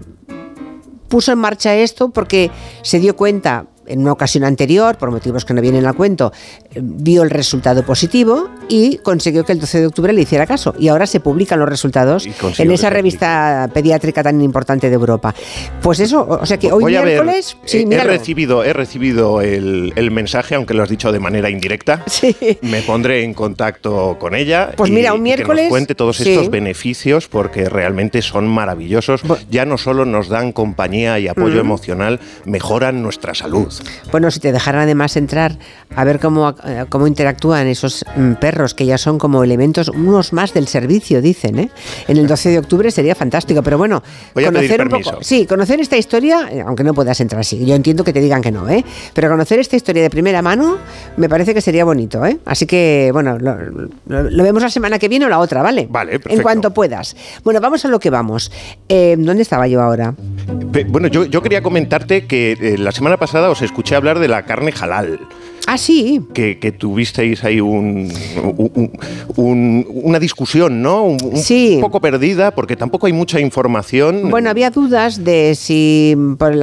puso 1.11 1.33
en 1.33 1.39
marcha 1.39 1.75
esto 1.77 2.09
porque 2.09 2.51
se 2.83 3.01
dio 3.01 3.15
cuenta 3.15 3.67
en 3.91 4.01
una 4.01 4.13
ocasión 4.13 4.45
anterior, 4.45 4.97
por 4.97 5.11
motivos 5.11 5.45
que 5.45 5.53
no 5.53 5.61
vienen 5.61 5.87
al 5.87 5.95
cuento, 5.95 6.33
vio 6.75 7.23
el 7.23 7.31
resultado 7.31 7.85
positivo 7.85 8.49
y 8.69 8.99
consiguió 8.99 9.45
que 9.45 9.53
el 9.53 9.61
12 9.61 9.81
de 9.81 9.87
octubre 9.87 10.13
le 10.13 10.23
hiciera 10.23 10.47
caso. 10.47 10.75
Y 10.79 10.89
ahora 10.89 11.07
se 11.07 11.21
publican 11.21 11.59
los 11.59 11.69
resultados 11.69 12.27
en 12.59 12.71
esa 12.71 12.91
revista 12.91 13.69
pediátrica 13.73 14.23
tan 14.23 14.41
importante 14.41 14.89
de 14.89 14.95
Europa. 14.95 15.35
Pues 15.83 16.01
eso, 16.01 16.27
o 16.29 16.47
sea 16.47 16.59
que 16.59 16.73
hoy 16.73 16.85
miércoles... 16.85 17.57
sí, 17.65 17.87
he, 17.91 18.05
recibido, 18.05 18.65
he 18.65 18.73
recibido 18.73 19.41
el, 19.41 20.11
mensaje, 20.11 20.55
aunque 20.55 20.75
lo 20.75 20.83
has 20.83 20.89
dicho 20.89 21.13
de 21.13 21.21
manera 21.21 21.51
indirecta. 21.51 22.05
Sí. 22.21 22.37
Me 22.61 22.83
pondré 22.83 23.23
en 23.23 23.33
contacto 23.33 24.19
con 24.19 24.35
ella. 24.35 24.73
Pues 24.77 24.91
mira, 24.91 25.15
un 25.15 25.23
miércoles... 25.23 25.63
Que 25.63 25.63
nos 25.63 25.71
cuente 25.71 25.95
todos 25.95 26.21
estos 26.21 26.51
beneficios 26.51 27.29
porque 27.29 27.69
realmente 27.69 28.21
son 28.21 28.47
maravillosos. 28.47 29.23
Ya 29.51 29.65
no 29.65 29.79
solo 29.79 30.05
nos 30.05 30.29
dan 30.29 30.53
compañía 30.53 31.19
y 31.19 31.29
apoyo 31.29 31.61
emocional, 31.61 32.21
mejoran 32.45 33.03
nuestra 33.03 33.33
salud. 33.35 33.73
Bueno, 34.11 34.31
si 34.31 34.41
te 34.41 34.53
dejaran 34.53 34.83
además 34.83 35.17
entrar 35.17 35.57
a 35.95 36.05
ver 36.05 36.21
cómo, 36.21 36.55
eh, 36.65 36.85
cómo 36.89 37.07
interactúan 37.07 37.67
esos 37.67 38.05
mm, 38.17 38.35
perros, 38.35 38.75
que 38.75 38.87
ya 38.87 38.99
son 38.99 39.19
como 39.19 39.43
elementos, 39.43 39.89
unos 39.89 40.33
más 40.33 40.55
del 40.55 40.69
servicio, 40.69 41.21
dicen, 41.21 41.59
¿eh? 41.59 41.71
En 42.09 42.17
el 42.17 42.27
12 42.27 42.51
de 42.51 42.59
octubre 42.59 42.91
sería 42.91 43.15
fantástico, 43.15 43.63
pero 43.63 43.79
bueno, 43.79 44.03
conocer 44.35 44.83
un 44.83 44.89
poco. 44.89 45.19
Sí, 45.21 45.47
conocer 45.47 45.81
esta 45.81 45.97
historia, 45.97 46.49
eh, 46.51 46.63
aunque 46.65 46.85
no 46.85 46.95
puedas 46.95 47.21
entrar 47.21 47.41
así, 47.41 47.65
yo 47.65 47.75
entiendo 47.75 48.05
que 48.05 48.13
te 48.13 48.21
digan 48.21 48.43
que 48.43 48.51
no, 48.51 48.69
¿eh? 48.69 48.85
Pero 49.15 49.29
conocer 49.29 49.59
esta 49.59 49.77
historia 49.77 50.03
de 50.03 50.11
primera 50.11 50.43
mano 50.43 50.79
me 51.17 51.29
parece 51.29 51.55
que 51.55 51.61
sería 51.61 51.85
bonito, 51.85 52.25
¿eh? 52.25 52.39
Así 52.45 52.67
que, 52.67 53.11
bueno, 53.13 53.39
lo, 53.39 54.43
vemos 54.43 54.63
la 54.63 54.71
semana 54.71 54.99
que 54.99 55.09
viene 55.09 55.27
o 55.27 55.29
la 55.29 55.39
otra, 55.39 55.63
¿vale? 55.63 55.87
Vale, 55.91 56.13
perfecto. 56.13 56.37
En 56.37 56.43
cuanto 56.43 56.71
puedas. 56.73 57.17
Bueno, 57.45 57.61
vamos 57.61 57.85
a 57.85 57.89
lo 57.89 57.99
que 57.99 58.11
vamos. 58.11 58.51
¿Dónde 58.89 59.43
estaba 59.43 59.67
yo 59.67 59.81
ahora? 59.81 60.15
Bueno, 60.89 61.09
yo, 61.09 61.25
yo 61.25 61.43
quería 61.43 61.63
comentarte 61.63 62.27
que 62.27 62.77
la 62.79 62.93
semana 62.93 63.17
pasada 63.17 63.51
os 63.51 63.63
escuché 63.63 63.95
hablar 63.95 64.19
de 64.19 64.29
la 64.29 64.45
carne 64.45 64.73
halal. 64.81 65.21
Ah, 65.67 65.79
sí. 65.79 66.21
Que, 66.35 66.75
tuvisteis 66.77 67.45
ahí 67.45 67.61
un, 67.61 68.13
una 69.37 70.19
discusión, 70.19 70.83
¿no? 70.83 71.05
Un, 71.05 71.81
poco 71.81 72.01
perdida, 72.01 72.51
porque 72.53 72.75
tampoco 72.75 73.07
hay 73.07 73.13
mucha 73.13 73.39
información. 73.39 74.31
Bueno, 74.31 74.51
había 74.51 74.71
dudas 74.71 75.23
de 75.23 75.55
si 75.55 76.17
por 76.39 76.57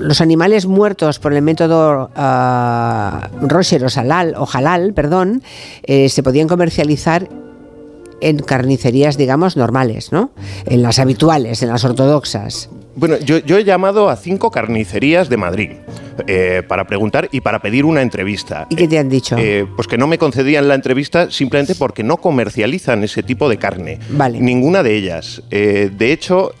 los 0.00 0.20
animales 0.20 0.66
muertos 0.66 1.20
por 1.20 1.32
el 1.32 1.42
método 1.42 2.10
uh, 2.10 3.46
o 3.46 4.00
halal, 4.00 4.34
o 4.36 4.48
halal, 4.52 4.94
perdón, 4.94 5.42
eh, 5.84 6.08
se 6.08 6.22
podían 6.24 6.48
comercializar 6.48 7.28
en 8.20 8.38
carnicerías, 8.38 9.16
digamos, 9.16 9.56
normales, 9.56 10.10
¿no? 10.10 10.30
En 10.66 10.82
las 10.82 10.98
habituales, 10.98 11.62
en 11.62 11.68
las 11.68 11.84
ortodoxas. 11.84 12.68
Bueno, 12.96 13.16
yo, 13.18 13.36
he 13.36 13.64
llamado 13.64 14.08
a 14.08 14.16
cinco 14.16 14.50
carnicerías 14.50 15.28
de 15.28 15.36
Madrid 15.36 15.70
eh, 16.26 16.62
para 16.66 16.86
preguntar 16.86 17.28
y 17.32 17.40
para 17.40 17.60
pedir 17.60 17.84
una 17.84 18.02
entrevista. 18.02 18.66
¿Y 18.70 18.76
qué 18.76 18.88
te 18.88 18.98
han 18.98 19.08
dicho? 19.08 19.36
Eh, 19.38 19.66
pues 19.76 19.88
que 19.88 19.98
no 19.98 20.06
me 20.06 20.18
concedían 20.18 20.68
la 20.68 20.74
entrevista 20.74 21.30
simplemente 21.30 21.74
porque 21.74 22.02
no 22.02 22.18
comercializan 22.18 23.04
ese 23.04 23.22
tipo 23.22 23.48
de 23.48 23.58
carne. 23.58 23.98
Vale. 24.10 24.40
Ninguna 24.40 24.82
de 24.82 24.96
ellas. 24.96 25.42
Eh, 25.50 25.90
de 25.96 26.12
hecho, 26.12 26.52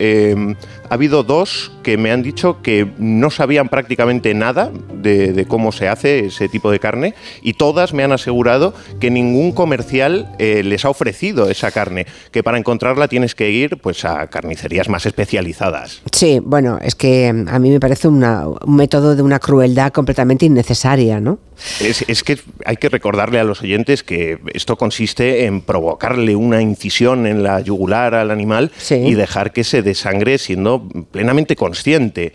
ha 0.88 0.94
habido 0.94 1.22
dos 1.22 1.72
que 1.82 1.96
me 1.96 2.10
han 2.10 2.22
dicho 2.22 2.62
que 2.62 2.86
no 2.98 3.30
sabían 3.30 3.68
prácticamente 3.68 4.34
nada 4.34 4.70
de, 4.94 5.44
cómo 5.48 5.72
se 5.72 5.88
hace 5.88 6.26
ese 6.26 6.48
tipo 6.48 6.70
de 6.70 6.78
carne 6.78 7.14
y 7.42 7.54
todas 7.54 7.92
me 7.92 8.02
han 8.02 8.12
asegurado 8.12 8.74
que 9.00 9.10
ningún 9.10 9.52
comercial 9.52 10.30
les 10.38 10.84
ha 10.84 10.90
ofrecido 10.90 11.50
esa 11.50 11.70
carne, 11.70 12.06
que 12.30 12.42
para 12.42 12.58
encontrarla 12.58 13.08
tienes 13.08 13.34
que 13.34 13.50
ir 13.50 13.78
pues 13.78 14.04
a 14.04 14.26
carnicerías 14.28 14.88
más 14.88 15.06
especializadas. 15.06 16.02
Sí, 16.12 16.40
bueno, 16.42 16.78
es 16.80 16.94
que 16.94 17.28
a 17.28 17.58
mí 17.58 17.70
me 17.70 17.80
parece 17.80 18.08
un 18.08 18.24
método 18.66 19.14
de 19.16 19.22
una 19.22 19.38
crueldad 19.44 19.92
completamente 19.92 20.46
innecesaria, 20.46 21.20
¿no? 21.20 21.38
Es, 21.78 22.22
que 22.22 22.38
hay 22.64 22.78
que 22.78 22.88
recordarle 22.88 23.38
a 23.38 23.44
los 23.44 23.60
oyentes 23.60 24.02
que 24.02 24.38
esto 24.54 24.76
consiste 24.76 25.44
en 25.44 25.60
provocarle 25.60 26.34
una 26.34 26.62
incisión 26.62 27.26
en 27.26 27.42
la 27.42 27.60
yugular 27.60 28.14
al 28.14 28.30
animal 28.30 28.72
y 28.90 29.12
dejar 29.12 29.52
que 29.52 29.62
se 29.62 29.82
desangre 29.82 30.38
siendo 30.38 30.88
plenamente 31.10 31.56
consciente. 31.56 32.32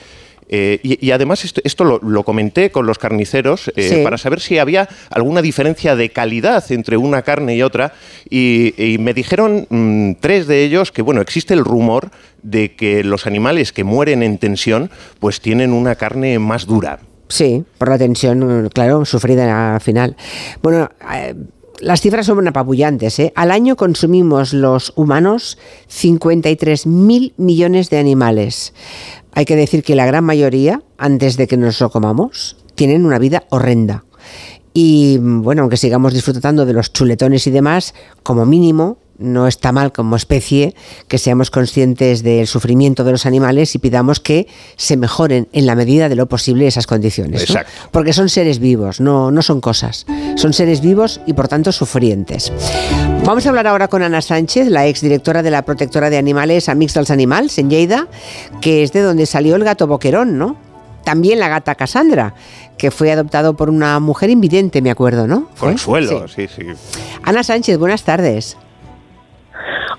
Eh, 0.51 0.79
y, 0.82 1.12
además 1.12 1.46
esto, 1.63 2.00
lo, 2.01 2.24
comenté 2.24 2.72
con 2.72 2.88
los 2.88 2.98
carniceros 2.98 3.72
eh, 3.75 4.01
para 4.03 4.18
saber 4.18 4.39
si 4.39 4.58
había 4.58 4.89
alguna 5.12 5.44
diferencia 5.44 5.96
de 5.96 6.10
calidad 6.10 6.63
entre 6.72 6.98
una 6.98 7.22
carne 7.22 7.56
y 7.56 7.62
otra 7.62 7.94
y, 8.29 8.98
me 9.00 9.13
dijeron 9.13 9.68
mm, 9.70 10.13
tres 10.20 10.48
de 10.48 10.63
ellos 10.63 10.91
que 10.91 11.03
bueno 11.03 11.22
existe 11.22 11.53
el 11.53 11.63
rumor 11.63 12.10
de 12.41 12.75
que 12.75 13.03
los 13.03 13.27
animales 13.27 13.72
que 13.72 13.84
mueren 13.84 14.24
en 14.24 14.39
tensión 14.39 14.89
pues 15.20 15.39
tienen 15.39 15.72
una 15.72 15.96
carne 15.96 16.39
más 16.39 16.65
dura. 16.65 17.00
Sí, 17.27 17.63
por 17.77 17.89
la 17.89 18.00
tensión, 18.00 18.70
claro, 18.74 19.06
sufrida 19.06 19.75
al 19.75 19.82
final. 19.82 20.18
Bueno, 20.63 20.89
eh, 21.13 21.36
las 21.82 22.02
cifras 22.02 22.26
son 22.26 22.48
apabullantes. 22.48 23.20
¿eh? 23.20 23.34
Al 23.36 23.52
año 23.52 23.76
consumimos 23.76 24.54
los 24.54 24.94
humanos 24.96 25.58
53.000 25.90 27.34
millones 27.38 27.90
de 27.90 27.98
animales. 27.98 28.74
Hay 29.34 29.46
que 29.46 29.56
decir 29.56 29.84
que 29.84 29.96
la 29.96 30.06
gran 30.06 30.24
mayoría, 30.24 30.82
antes 30.98 31.38
de 31.38 31.48
que 31.48 31.58
nos 31.58 31.80
lo 31.80 31.90
comamos, 31.90 32.58
tienen 32.76 33.06
una 33.06 33.20
vida 33.20 33.44
horrenda. 33.50 34.06
Y 34.74 35.18
bueno, 35.20 35.64
aunque 35.64 35.78
sigamos 35.78 36.14
disfrutando 36.14 36.66
de 36.66 36.74
los 36.74 36.94
chuletones 36.94 37.48
y 37.48 37.52
demás, 37.52 37.94
como 38.24 38.46
mínimo, 38.46 38.98
no 39.20 39.48
está 39.48 39.72
mal 39.72 39.92
como 39.92 40.16
especie 40.16 40.74
que 41.08 41.18
seamos 41.18 41.52
conscientes 41.52 42.24
del 42.24 42.48
sufrimiento 42.48 43.04
de 43.04 43.12
los 43.12 43.26
animales 43.26 43.76
y 43.76 43.80
pidamos 43.80 44.20
que 44.20 44.48
se 44.78 44.98
mejoren 44.98 45.48
en 45.52 45.66
la 45.66 45.76
medida 45.76 46.10
de 46.10 46.16
lo 46.16 46.28
posible 46.28 46.66
esas 46.66 46.88
condiciones. 46.88 47.46
Porque 47.92 48.14
son 48.14 48.30
seres 48.30 48.60
vivos, 48.60 49.00
no, 49.00 49.30
no 49.30 49.42
son 49.42 49.62
cosas. 49.62 50.06
Son 50.36 50.54
seres 50.54 50.82
vivos 50.82 51.20
y 51.26 51.34
por 51.34 51.48
tanto 51.48 51.72
sufrientes. 51.72 52.52
Vamos 53.26 53.46
a 53.46 53.50
hablar 53.50 53.68
ahora 53.68 53.90
con 53.90 54.02
Ana 54.02 54.22
Sánchez, 54.22 54.68
la 54.68 54.88
exdirectora 54.88 55.44
de 55.44 55.52
la 55.52 55.64
protectora 55.64 56.10
de 56.10 56.18
animales 56.18 56.70
Amix 56.70 56.94
dels 56.94 57.12
Animals 57.12 57.58
en 57.58 57.70
Lleida, 57.70 58.08
que 58.62 58.84
es 58.84 58.94
de 58.94 59.02
donde 59.02 59.26
salió 59.26 59.56
el 59.56 59.64
gato 59.64 59.86
boquerón, 59.86 60.38
¿no? 60.38 60.56
También 61.04 61.40
la 61.40 61.50
gata 61.50 61.76
Cassandra, 61.76 62.36
que 62.78 62.92
fue 62.92 63.12
adoptado 63.12 63.56
por 63.56 63.70
una 63.70 64.00
mujer 64.00 64.30
invidente, 64.30 64.82
me 64.82 64.92
acuerdo, 64.92 65.28
¿no? 65.28 65.50
Consuelo, 65.60 66.28
sí, 66.28 66.48
sí. 66.48 66.64
Ana 67.24 67.44
Sánchez, 67.44 67.78
buenas 67.78 68.04
tardes. 68.04 68.58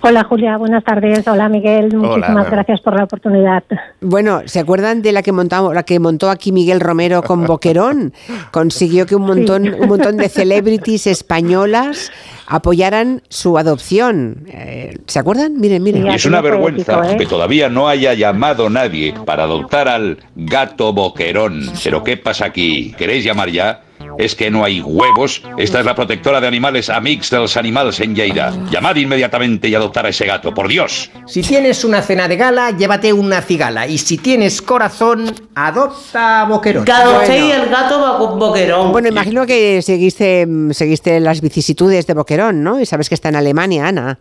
Hola 0.03 0.25
Julia, 0.25 0.57
buenas 0.57 0.83
tardes. 0.83 1.29
Hola 1.29 1.49
Miguel, 1.51 1.95
muchísimas 1.95 2.51
gracias 2.51 2.81
por 2.81 2.97
la 2.97 3.05
oportunidad. 3.05 3.63
Bueno, 4.01 4.41
¿se 4.47 4.59
acuerdan 4.59 5.03
de 5.03 5.13
la 5.13 5.23
que 5.23 5.33
montamos, 5.33 5.75
la 5.75 5.83
que 5.83 6.01
montó 6.01 6.31
aquí 6.31 6.53
Miguel 6.53 6.81
Romero 6.81 7.23
con 7.23 7.47
Boquerón? 7.47 8.15
Consiguió 8.51 9.05
que 9.05 9.15
un 9.15 9.23
montón, 9.23 9.75
un 9.75 9.89
montón 9.89 10.17
de 10.17 10.31
celebrities 10.31 11.07
españolas 11.07 12.11
apoyaran 12.47 13.23
su 13.29 13.59
adopción. 13.59 14.47
Eh, 14.49 14.97
¿Se 15.07 15.19
acuerdan? 15.19 15.61
Miren, 15.61 15.83
miren. 15.83 16.07
Y 16.07 16.15
es 16.15 16.25
una 16.25 16.41
vergüenza 16.41 17.13
¿eh? 17.13 17.17
que 17.19 17.27
todavía 17.27 17.69
no 17.69 17.87
haya 17.87 18.15
llamado 18.15 18.71
nadie 18.71 19.15
para 19.27 19.45
adoptar 19.45 19.87
al 19.89 20.19
gato 20.35 20.95
Boquerón. 20.95 21.71
Pero 21.85 22.03
¿qué 22.03 22.17
pasa 22.17 22.47
aquí? 22.47 22.95
¿Queréis 22.97 23.23
llamar 23.23 23.51
ya? 23.51 23.83
Es 24.25 24.35
que 24.35 24.51
no 24.51 24.65
hay 24.65 24.81
huevos. 24.81 25.43
Esta 25.57 25.81
es 25.81 25.87
la 25.87 25.95
protectora 25.95 26.41
de 26.41 26.47
animales 26.47 26.91
Amix 26.91 27.31
de 27.31 27.39
los 27.39 27.57
Animales 27.57 28.01
en 28.01 28.15
Lleida. 28.15 28.53
Llamad 28.71 28.97
inmediatamente 28.97 29.69
y 29.69 29.75
adoptar 29.75 30.07
a 30.07 30.11
ese 30.11 30.27
gato, 30.27 30.53
por 30.53 30.69
Dios. 30.69 31.11
Si 31.27 31.43
tienes 31.43 31.85
una 31.85 32.03
cena 32.03 32.29
de 32.29 32.37
gala, 32.37 32.71
llévate 32.71 33.13
una 33.13 33.41
cigala. 33.41 33.87
Y 33.87 33.99
si 33.99 34.19
tienes 34.19 34.61
corazón, 34.63 35.25
adopta 35.55 36.43
a 36.43 36.45
Boquerón. 36.45 36.85
Que 36.85 37.55
el 37.55 37.69
gato 37.69 38.37
Boquerón. 38.37 38.93
Bueno, 38.93 39.09
imagino 39.09 39.47
que 39.47 39.83
seguiste, 39.83 40.47
seguiste 40.73 41.21
las 41.21 41.41
vicisitudes 41.41 42.07
de 42.07 42.15
Boquerón, 42.15 42.63
¿no? 42.63 42.81
Y 42.81 42.87
sabes 42.87 43.09
que 43.09 43.15
está 43.15 43.29
en 43.29 43.37
Alemania, 43.37 43.89
Ana. 43.89 44.19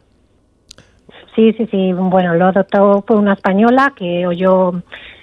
Sí, 1.35 1.53
sí, 1.57 1.67
sí. 1.71 1.93
Bueno, 1.93 2.35
lo 2.35 2.47
adoptó 2.47 3.03
fue 3.07 3.17
una 3.17 3.33
española 3.33 3.93
que 3.95 4.25
oyó 4.27 4.73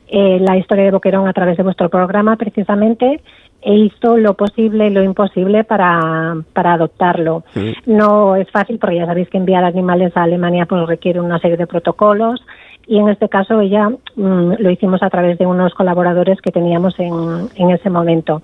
eh, 0.09 0.39
la 0.41 0.57
historia 0.57 0.85
de 0.85 0.91
Boquerón 0.91 1.29
a 1.29 1.33
través 1.33 1.57
de 1.57 1.63
vuestro 1.63 1.89
programa, 1.89 2.37
precisamente 2.37 3.21
e 3.67 3.75
hizo 3.75 4.17
lo 4.17 4.35
posible 4.35 4.87
y 4.87 4.91
lo 4.91 5.03
imposible 5.03 5.65
para, 5.65 6.37
para 6.53 6.75
adoptarlo. 6.75 7.43
No 7.85 8.37
es 8.37 8.49
fácil 8.53 8.79
porque 8.79 8.95
ya 8.95 9.07
sabéis 9.07 9.29
que 9.29 9.39
enviar 9.39 9.65
animales 9.65 10.17
a 10.17 10.23
Alemania 10.23 10.67
pues 10.67 10.87
requiere 10.87 11.21
una 11.21 11.41
serie 11.41 11.57
de 11.57 11.67
protocolos 11.67 12.41
y 12.87 12.99
en 12.99 13.09
este 13.09 13.29
caso 13.29 13.61
ella 13.61 13.89
mm, 13.89 14.53
lo 14.61 14.71
hicimos 14.71 15.03
a 15.03 15.11
través 15.11 15.37
de 15.39 15.47
unos 15.47 15.75
colaboradores 15.75 16.41
que 16.41 16.53
teníamos 16.53 16.95
en, 17.01 17.13
en 17.57 17.71
ese 17.71 17.91
momento. 17.91 18.43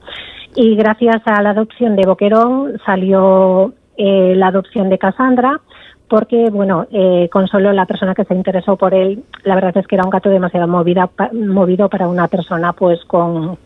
Y 0.56 0.74
gracias 0.74 1.22
a 1.24 1.40
la 1.40 1.50
adopción 1.50 1.94
de 1.94 2.04
Boquerón 2.04 2.80
salió 2.84 3.72
eh, 3.96 4.34
la 4.34 4.48
adopción 4.48 4.88
de 4.90 4.98
Cassandra, 4.98 5.60
porque, 6.08 6.50
bueno, 6.50 6.86
eh, 6.90 7.28
Consuelo, 7.30 7.72
la 7.72 7.86
persona 7.86 8.12
que 8.12 8.24
se 8.24 8.34
interesó 8.34 8.76
por 8.76 8.92
él, 8.92 9.22
la 9.44 9.54
verdad 9.54 9.76
es 9.76 9.86
que 9.86 9.94
era 9.94 10.04
un 10.04 10.10
gato 10.10 10.30
demasiado 10.30 10.66
movida, 10.66 11.08
movido 11.32 11.88
para 11.88 12.08
una 12.08 12.26
persona 12.26 12.72
pues 12.72 13.04
con, 13.04 13.56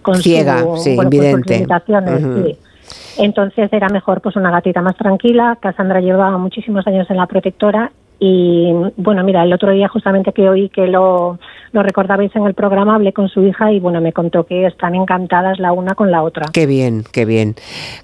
con 0.00 0.16
ciega, 0.16 0.64
sí, 0.76 0.96
pues, 0.96 1.10
limitaciones, 1.10 2.56
Entonces 3.18 3.72
era 3.72 3.88
mejor 3.88 4.20
pues 4.20 4.36
una 4.36 4.50
gatita 4.50 4.80
más 4.82 4.96
tranquila. 4.96 5.58
Cassandra 5.60 6.00
llevaba 6.00 6.38
muchísimos 6.38 6.86
años 6.86 7.08
en 7.10 7.16
la 7.16 7.26
protectora 7.26 7.90
y 8.20 8.72
bueno, 8.96 9.22
mira, 9.22 9.44
el 9.44 9.52
otro 9.52 9.72
día 9.72 9.88
justamente 9.88 10.32
que 10.32 10.48
oí 10.48 10.68
que 10.70 10.88
lo, 10.88 11.38
lo 11.72 11.82
recordabais 11.82 12.34
en 12.34 12.46
el 12.46 12.54
programa, 12.54 12.96
hablé 12.96 13.12
con 13.12 13.28
su 13.28 13.42
hija 13.44 13.70
y 13.72 13.78
bueno, 13.78 14.00
me 14.00 14.12
contó 14.12 14.44
que 14.44 14.66
están 14.66 14.96
encantadas 14.96 15.60
la 15.60 15.72
una 15.72 15.94
con 15.94 16.10
la 16.10 16.24
otra. 16.24 16.46
Qué 16.52 16.66
bien, 16.66 17.04
qué 17.12 17.24
bien, 17.24 17.54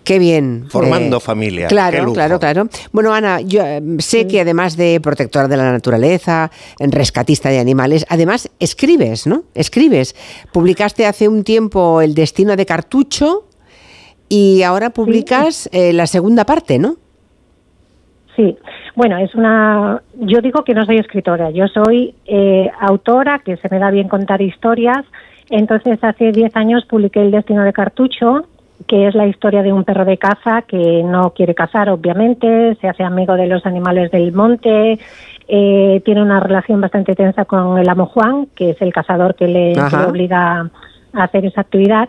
qué 0.05 0.21
bien. 0.21 0.67
Formando 0.69 1.17
eh, 1.17 1.21
familia. 1.21 1.67
Claro, 1.67 2.13
claro, 2.13 2.39
claro. 2.39 2.69
Bueno, 2.93 3.13
Ana, 3.13 3.41
yo 3.41 3.63
eh, 3.65 3.83
sé 3.99 4.29
que 4.29 4.41
además 4.41 4.77
de 4.77 5.01
protectora 5.01 5.49
de 5.49 5.57
la 5.57 5.73
naturaleza, 5.73 6.51
rescatista 6.79 7.49
de 7.49 7.59
animales, 7.59 8.07
además 8.09 8.51
escribes, 8.61 9.27
¿no? 9.27 9.43
Escribes. 9.55 10.15
Publicaste 10.53 11.07
hace 11.07 11.29
un 11.29 11.43
tiempo 11.43 12.01
El 12.01 12.15
destino 12.15 12.55
de 12.55 12.67
Cartucho 12.67 13.49
y 14.29 14.63
ahora 14.63 14.91
publicas 14.91 15.69
eh, 15.73 15.93
la 15.93 16.07
segunda 16.07 16.45
parte, 16.45 16.79
¿no? 16.79 16.97
Sí, 18.37 18.57
bueno, 18.95 19.19
es 19.19 19.35
una. 19.35 20.03
Yo 20.21 20.41
digo 20.41 20.63
que 20.63 20.75
no 20.75 20.85
soy 20.85 20.97
escritora, 20.97 21.51
yo 21.51 21.67
soy 21.69 22.15
eh, 22.27 22.71
autora, 22.81 23.41
que 23.41 23.57
se 23.57 23.69
me 23.69 23.79
da 23.79 23.91
bien 23.91 24.09
contar 24.09 24.41
historias. 24.41 25.05
Entonces, 25.51 25.99
hace 26.03 26.33
10 26.33 26.57
años 26.57 26.85
publiqué 26.87 27.21
El 27.21 27.31
Destino 27.31 27.65
de 27.65 27.73
Cartucho, 27.73 28.47
que 28.87 29.09
es 29.09 29.15
la 29.15 29.27
historia 29.27 29.63
de 29.63 29.73
un 29.73 29.85
perro 29.85 30.05
de 30.05 30.17
caza 30.17 30.63
que 30.63 31.03
no 31.05 31.31
quiere 31.31 31.55
cazar, 31.55 31.91
obviamente, 31.91 32.77
se 32.81 32.89
hace 32.89 33.03
amigo 33.03 33.35
de 33.35 33.47
los 33.47 33.67
animales 33.67 34.11
del 34.11 34.33
monte, 34.33 34.99
eh, 35.49 36.03
tiene 36.05 36.23
una 36.23 36.41
relación 36.41 36.81
bastante 36.81 37.15
tensa 37.15 37.45
con 37.45 37.79
el 37.79 37.89
amo 37.89 38.07
Juan, 38.07 38.47
que 38.55 38.71
es 38.71 38.81
el 38.81 38.93
cazador 38.93 39.35
que 39.35 39.49
le 39.49 39.75
obliga 40.07 40.71
a 41.13 41.23
hacer 41.23 41.45
esa 41.45 41.63
actividad. 41.63 42.09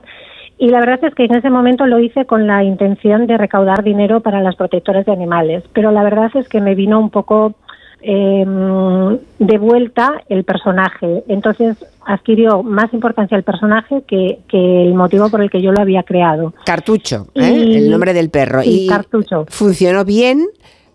Y 0.58 0.70
la 0.70 0.80
verdad 0.80 1.04
es 1.04 1.14
que 1.14 1.26
en 1.26 1.36
ese 1.36 1.50
momento 1.50 1.86
lo 1.86 2.00
hice 2.00 2.26
con 2.26 2.48
la 2.48 2.64
intención 2.64 3.28
de 3.28 3.38
recaudar 3.38 3.84
dinero 3.84 4.22
para 4.22 4.42
las 4.42 4.56
protectoras 4.56 5.06
de 5.06 5.12
animales, 5.12 5.64
pero 5.74 5.92
la 5.92 6.04
verdad 6.04 6.32
es 6.36 6.48
que 6.48 6.62
me 6.62 6.76
vino 6.76 6.98
un 7.00 7.10
poco 7.10 7.56
em, 8.02 9.18
de 9.40 9.58
vuelta 9.58 10.22
el 10.30 10.46
personaje. 10.46 11.24
Entonces 11.28 11.76
adquirió 12.06 12.64
más 12.64 12.94
importancia 12.94 13.36
el 13.36 13.44
personaje 13.44 14.04
que, 14.08 14.40
el 14.52 14.94
motivo 14.94 15.30
por 15.30 15.42
el 15.42 15.50
que 15.50 15.62
yo 15.62 15.74
lo 15.74 15.82
había 15.82 16.04
creado. 16.04 16.54
Cartucho, 16.66 17.28
¿eh? 17.36 17.76
el 17.76 17.92
nombre 17.92 18.14
del 18.14 18.30
perro. 18.30 18.62
y 18.64 18.88
Cartucho. 18.88 19.46
Funcionó 19.50 20.06
bien 20.06 20.46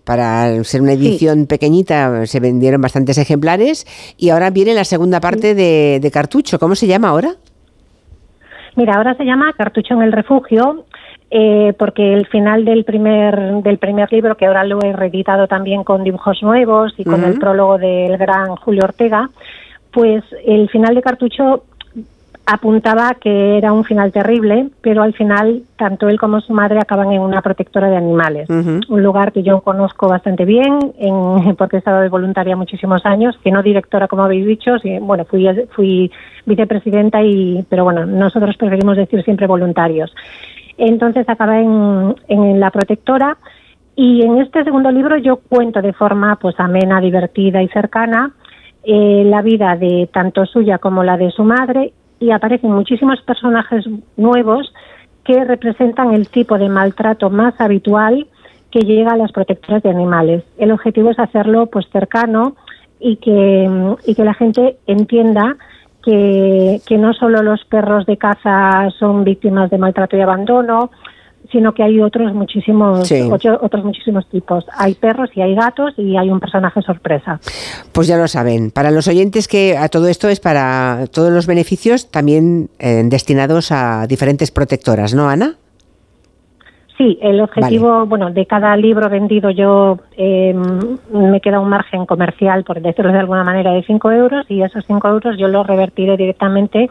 para 0.04 0.64
ser 0.64 0.80
una 0.80 0.94
edición 0.94 1.46
pequeñita 1.46 2.26
se 2.26 2.40
vendieron 2.40 2.80
bastantes 2.80 3.18
ejemplares 3.18 3.86
y 4.16 4.30
ahora 4.30 4.50
viene 4.50 4.74
la 4.74 4.84
segunda 4.84 5.20
parte 5.20 5.54
de, 5.54 6.00
de, 6.00 6.10
Cartucho. 6.10 6.58
¿Cómo 6.58 6.74
se 6.74 6.86
llama 6.86 7.08
ahora? 7.08 7.36
Mira, 8.76 8.94
ahora 8.94 9.14
se 9.14 9.24
llama 9.24 9.52
Cartucho 9.52 9.94
en 9.94 10.02
el 10.02 10.12
Refugio, 10.12 10.84
eh, 11.30 11.74
porque 11.78 12.14
el 12.14 12.26
final 12.26 12.64
del 12.64 12.84
primer, 12.84 13.62
del 13.62 13.78
primer 13.78 14.12
libro, 14.12 14.36
que 14.36 14.46
ahora 14.46 14.64
lo 14.64 14.80
he 14.82 14.92
reeditado 14.92 15.46
también 15.46 15.84
con 15.84 16.04
dibujos 16.04 16.42
nuevos 16.42 16.92
y 16.96 17.04
con 17.04 17.24
el 17.24 17.38
prólogo 17.38 17.78
del 17.78 18.16
gran 18.16 18.56
Julio 18.56 18.82
Ortega, 18.84 19.30
pues 19.92 20.24
el 20.44 20.68
final 20.70 20.94
de 20.94 21.02
Cartucho 21.02 21.64
apuntaba 22.52 23.14
que 23.14 23.58
era 23.58 23.72
un 23.72 23.84
final 23.84 24.10
terrible, 24.12 24.70
pero 24.80 25.02
al 25.02 25.14
final 25.14 25.62
tanto 25.76 26.08
él 26.08 26.18
como 26.18 26.40
su 26.40 26.52
madre 26.52 26.78
acaban 26.80 27.12
en 27.12 27.20
una 27.20 27.42
protectora 27.42 27.88
de 27.88 27.96
animales, 27.96 28.48
un 28.48 29.02
lugar 29.02 29.32
que 29.32 29.42
yo 29.42 29.60
conozco 29.60 30.08
bastante 30.08 30.44
bien, 30.44 30.92
en, 30.98 31.54
porque 31.58 31.76
he 31.76 31.78
estado 31.78 32.00
de 32.00 32.08
voluntaria 32.08 32.56
muchísimos 32.56 33.06
años, 33.06 33.38
que 33.44 33.52
no 33.52 33.62
directora 33.62 34.08
como 34.08 34.24
habéis 34.24 34.46
dicho, 34.46 34.72
bueno, 35.02 35.24
fui, 35.24 35.48
fui 35.70 36.10
vicepresidenta 36.44 37.22
y, 37.22 37.64
pero 37.68 37.84
bueno, 37.84 38.04
nosotros 38.04 38.56
preferimos 38.56 38.96
decir 38.96 39.22
siempre 39.22 39.46
voluntarios. 39.46 40.12
Entonces 40.76 41.28
acabé 41.28 41.62
en, 41.62 42.16
en 42.28 42.58
la 42.58 42.70
protectora 42.70 43.36
y 43.94 44.22
en 44.22 44.38
este 44.38 44.64
segundo 44.64 44.90
libro 44.90 45.18
yo 45.18 45.36
cuento 45.36 45.82
de 45.82 45.92
forma 45.92 46.36
pues 46.36 46.58
amena, 46.58 47.00
divertida 47.00 47.62
y 47.62 47.68
cercana 47.68 48.32
eh, 48.82 49.24
la 49.26 49.42
vida 49.42 49.76
de 49.76 50.08
tanto 50.10 50.46
suya 50.46 50.78
como 50.78 51.04
la 51.04 51.18
de 51.18 51.30
su 51.30 51.44
madre 51.44 51.92
y 52.20 52.30
aparecen 52.30 52.70
muchísimos 52.70 53.20
personajes 53.22 53.84
nuevos 54.16 54.72
que 55.24 55.44
representan 55.44 56.12
el 56.12 56.28
tipo 56.28 56.58
de 56.58 56.68
maltrato 56.68 57.30
más 57.30 57.58
habitual 57.60 58.26
que 58.70 58.80
llega 58.80 59.12
a 59.12 59.16
las 59.16 59.32
protectoras 59.32 59.82
de 59.82 59.90
animales. 59.90 60.44
El 60.58 60.70
objetivo 60.70 61.10
es 61.10 61.18
hacerlo 61.18 61.66
pues 61.66 61.86
cercano 61.90 62.54
y 63.00 63.16
que, 63.16 63.96
y 64.06 64.14
que 64.14 64.24
la 64.24 64.34
gente 64.34 64.76
entienda 64.86 65.56
que, 66.04 66.80
que 66.86 66.98
no 66.98 67.12
solo 67.14 67.42
los 67.42 67.64
perros 67.64 68.06
de 68.06 68.16
caza 68.16 68.88
son 68.98 69.24
víctimas 69.24 69.70
de 69.70 69.78
maltrato 69.78 70.16
y 70.16 70.20
abandono, 70.20 70.90
sino 71.50 71.72
que 71.72 71.82
hay 71.82 72.00
otros 72.00 72.32
muchísimos 72.34 73.10
otros 73.60 73.84
muchísimos 73.84 74.28
tipos. 74.28 74.64
Hay 74.76 74.94
perros 74.94 75.30
y 75.34 75.40
hay 75.40 75.54
gatos 75.54 75.94
y 75.96 76.16
hay 76.16 76.30
un 76.30 76.40
personaje 76.40 76.82
sorpresa. 76.82 77.40
Pues 77.92 78.06
ya 78.06 78.16
lo 78.16 78.28
saben. 78.28 78.70
Para 78.70 78.90
los 78.90 79.08
oyentes 79.08 79.48
que 79.48 79.76
a 79.76 79.88
todo 79.88 80.08
esto 80.08 80.28
es 80.28 80.40
para 80.40 81.06
todos 81.12 81.32
los 81.32 81.46
beneficios 81.46 82.10
también 82.10 82.68
eh, 82.78 83.02
destinados 83.04 83.72
a 83.72 84.06
diferentes 84.06 84.50
protectoras, 84.50 85.14
¿no, 85.14 85.28
Ana? 85.28 85.56
Sí, 87.00 87.18
el 87.22 87.40
objetivo, 87.40 88.04
bueno, 88.04 88.30
de 88.30 88.44
cada 88.44 88.76
libro 88.76 89.08
vendido 89.08 89.48
yo 89.48 90.00
eh, 90.18 90.54
me 91.10 91.40
queda 91.40 91.58
un 91.58 91.70
margen 91.70 92.04
comercial, 92.04 92.62
por 92.62 92.82
decirlo 92.82 93.10
de 93.10 93.20
alguna 93.20 93.42
manera, 93.42 93.72
de 93.72 93.82
5 93.82 94.12
euros 94.12 94.44
y 94.50 94.60
esos 94.60 94.84
5 94.86 95.08
euros 95.08 95.38
yo 95.38 95.48
los 95.48 95.66
revertiré 95.66 96.18
directamente 96.18 96.90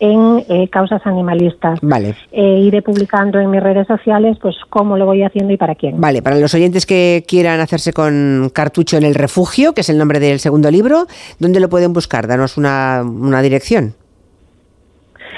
en 0.00 0.44
eh, 0.48 0.68
causas 0.68 1.04
animalistas. 1.06 1.78
Vale. 1.82 2.14
Eh, 2.32 2.60
iré 2.60 2.82
publicando 2.82 3.38
en 3.38 3.50
mis 3.50 3.62
redes 3.62 3.86
sociales 3.86 4.36
pues 4.40 4.56
cómo 4.68 4.96
lo 4.96 5.06
voy 5.06 5.22
haciendo 5.22 5.52
y 5.52 5.56
para 5.56 5.74
quién. 5.74 6.00
Vale, 6.00 6.22
para 6.22 6.36
los 6.36 6.54
oyentes 6.54 6.86
que 6.86 7.24
quieran 7.26 7.60
hacerse 7.60 7.92
con 7.92 8.50
Cartucho 8.52 8.96
en 8.96 9.04
el 9.04 9.14
Refugio, 9.14 9.72
que 9.72 9.82
es 9.82 9.88
el 9.88 9.98
nombre 9.98 10.20
del 10.20 10.38
segundo 10.40 10.70
libro, 10.70 11.06
¿dónde 11.38 11.60
lo 11.60 11.68
pueden 11.68 11.92
buscar? 11.92 12.26
Danos 12.26 12.56
una, 12.56 13.02
una 13.04 13.42
dirección. 13.42 13.94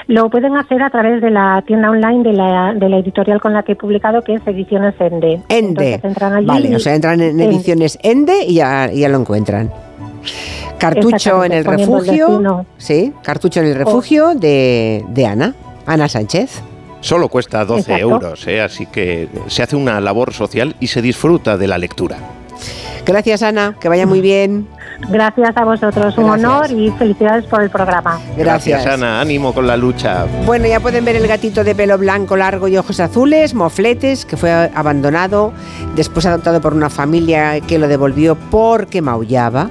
Lo 0.07 0.29
pueden 0.29 0.57
hacer 0.57 0.81
a 0.81 0.89
través 0.89 1.21
de 1.21 1.29
la 1.29 1.63
tienda 1.65 1.89
online 1.89 2.23
de 2.23 2.33
la, 2.33 2.73
de 2.73 2.89
la 2.89 2.97
editorial 2.97 3.39
con 3.39 3.53
la 3.53 3.63
que 3.63 3.73
he 3.73 3.75
publicado, 3.75 4.21
que 4.21 4.33
es 4.35 4.41
Ediciones 4.45 4.95
Ende. 4.99 5.41
Ende. 5.47 6.01
vale, 6.43 6.75
o 6.75 6.79
sea, 6.79 6.95
entran 6.95 7.21
en 7.21 7.39
Ediciones 7.39 7.97
Ende 8.03 8.43
y 8.45 8.55
ya, 8.55 8.91
ya 8.91 9.09
lo 9.09 9.19
encuentran. 9.19 9.71
Cartucho 10.81 11.45
en 11.45 11.51
el 11.51 11.63
refugio. 11.63 12.65
sí, 12.77 13.13
cartucho 13.23 13.59
en 13.59 13.67
el 13.67 13.75
refugio 13.75 14.33
de, 14.33 15.05
de 15.09 15.25
Ana, 15.27 15.53
Ana 15.85 16.09
Sánchez. 16.09 16.61
Solo 17.01 17.29
cuesta 17.29 17.63
12 17.65 17.97
euros, 17.97 18.47
¿eh? 18.47 18.61
así 18.61 18.87
que 18.87 19.29
se 19.47 19.63
hace 19.63 19.75
una 19.75 20.01
labor 20.01 20.33
social 20.33 20.75
y 20.79 20.87
se 20.87 21.01
disfruta 21.01 21.57
de 21.57 21.67
la 21.67 21.77
lectura. 21.77 22.17
Gracias, 23.05 23.41
Ana, 23.43 23.75
que 23.79 23.89
vaya 23.89 24.05
muy 24.05 24.21
bien. 24.31 24.67
Gracias 25.09 25.55
a 25.55 25.65
vosotros, 25.65 26.17
un 26.17 26.29
honor 26.29 26.71
y 26.71 26.91
felicidades 26.91 27.45
por 27.45 27.61
el 27.61 27.69
programa. 27.69 28.19
Gracias. 28.37 28.85
Ana, 28.85 29.19
ánimo 29.21 29.53
con 29.53 29.67
la 29.67 29.77
lucha. 29.77 30.25
Bueno, 30.45 30.67
ya 30.67 30.79
pueden 30.79 31.05
ver 31.05 31.15
el 31.15 31.27
gatito 31.27 31.63
de 31.63 31.75
pelo 31.75 31.97
blanco 31.97 32.37
largo 32.37 32.67
y 32.67 32.77
ojos 32.77 32.99
azules, 32.99 33.53
mofletes, 33.53 34.25
que 34.25 34.37
fue 34.37 34.51
abandonado, 34.51 35.53
después 35.95 36.25
adoptado 36.25 36.61
por 36.61 36.73
una 36.73 36.89
familia 36.89 37.59
que 37.61 37.77
lo 37.77 37.87
devolvió 37.87 38.35
porque 38.35 39.01
maullaba. 39.01 39.69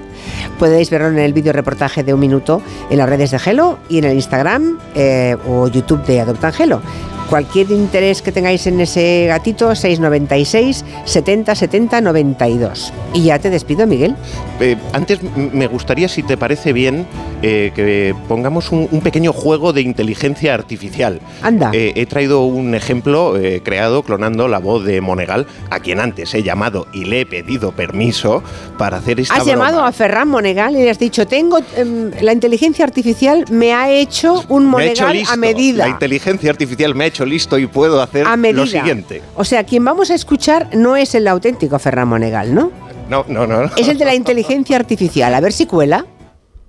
Podéis 0.59 0.91
verlo 0.91 1.09
en 1.09 1.19
el 1.19 1.33
vídeo 1.33 1.53
reportaje 1.53 2.05
de 2.05 2.13
un 2.13 2.21
minuto 2.21 2.61
en 2.91 2.99
las 2.99 3.09
redes 3.09 3.31
de 3.31 3.39
Gelo 3.39 3.79
y 3.89 3.99
en 3.99 4.05
el 4.05 4.15
Instagram 4.15 4.79
eh, 4.95 5.37
o 5.49 5.69
YouTube 5.69 6.05
de 6.05 6.21
Adoptangelo. 6.21 6.83
Cualquier 7.31 7.71
interés 7.71 8.23
que 8.23 8.33
tengáis 8.33 8.67
en 8.67 8.81
ese 8.81 9.27
gatito, 9.29 9.73
696 9.73 10.85
70 11.05 11.55
70 11.55 12.01
92. 12.01 12.93
Y 13.15 13.23
ya 13.23 13.39
te 13.39 13.51
despido, 13.51 13.87
Miguel. 13.87 14.17
Eh, 14.59 14.77
antes 14.93 15.21
me 15.23 15.69
gustaría, 15.69 16.09
si 16.09 16.25
te 16.25 16.37
parece 16.37 16.73
bien, 16.73 17.07
eh, 17.41 17.71
que 17.73 18.17
pongamos 18.27 18.73
un, 18.73 18.89
pequeño 19.01 19.33
juego 19.33 19.73
de 19.73 19.83
inteligencia 19.83 20.55
artificial. 20.55 21.21
Anda. 21.41 21.71
Eh, 21.73 21.93
he 21.95 22.05
traído 22.07 22.43
un 22.43 22.75
ejemplo 22.75 23.35
creado 23.63 24.03
clonando 24.03 24.49
la 24.49 24.59
voz 24.59 24.85
de 24.85 25.01
Monegal, 25.01 25.47
a 25.71 25.79
quien 25.79 26.01
antes 26.01 26.35
he 26.35 26.43
llamado 26.43 26.89
y 26.93 27.05
le 27.05 27.21
he 27.21 27.27
pedido 27.27 27.71
permiso 27.71 28.43
para 28.77 28.97
hacer 28.97 29.21
esta 29.21 29.35
Has 29.35 29.47
llamado 29.47 29.85
a 29.85 29.93
Ferran 29.93 30.29
Monegal 30.29 30.75
y 30.75 30.83
le 30.83 30.91
has 30.91 30.99
dicho, 30.99 31.27
tengo 31.29 31.61
em, 31.77 32.11
la 32.21 32.33
inteligencia 32.33 32.85
artificial 32.85 33.45
me 33.51 33.73
ha 33.73 33.89
hecho 33.89 34.45
un 34.49 34.67
Monegal 34.67 35.23
a 35.29 35.37
medida. 35.37 35.85
La 35.85 35.91
inteligencia 35.91 36.51
artificial 36.51 36.95
me 36.95 37.05
ha 37.05 37.07
hecho 37.07 37.20
listo 37.25 37.59
y 37.59 37.67
puedo 37.67 38.01
hacer 38.01 38.27
lo 38.27 38.67
siguiente. 38.67 39.23
O 39.37 39.45
sea, 39.45 39.65
quien 39.65 39.85
vamos 39.85 40.11
a 40.11 40.15
escuchar 40.15 40.69
no 40.75 40.97
es 40.97 41.15
el 41.15 41.27
auténtico 41.29 41.79
Ferran 41.79 42.09
Monegal, 42.09 42.55
¿no? 42.55 42.71
No, 43.09 43.25
no, 43.29 43.47
no. 43.47 43.71
Es 43.77 43.89
el 43.89 43.99
de 43.99 44.05
la 44.05 44.15
inteligencia 44.15 44.77
artificial. 44.77 45.35
A 45.35 45.41
ver 45.41 45.53
si 45.53 45.67
cuela. 45.67 46.07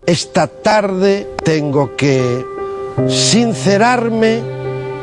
Esta 0.05 0.47
tarde 0.47 1.27
tengo 1.43 1.95
que 1.95 2.43
sincerarme 3.07 4.41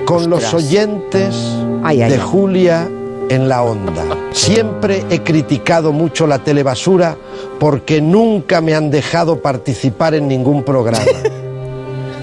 con 0.05 0.29
los 0.29 0.53
oyentes 0.53 1.37
de 1.85 2.19
Julia 2.19 2.89
en 3.29 3.49
la 3.49 3.63
onda. 3.63 4.05
Siempre 4.33 5.05
he 5.11 5.21
criticado 5.21 5.93
mucho 5.93 6.27
la 6.27 6.39
telebasura 6.41 7.17
porque 7.61 8.01
nunca 8.01 8.61
me 8.61 8.75
han 8.75 8.91
dejado 8.91 9.41
participar 9.41 10.15
en 10.15 10.27
ningún 10.27 10.65
programa. 10.65 11.05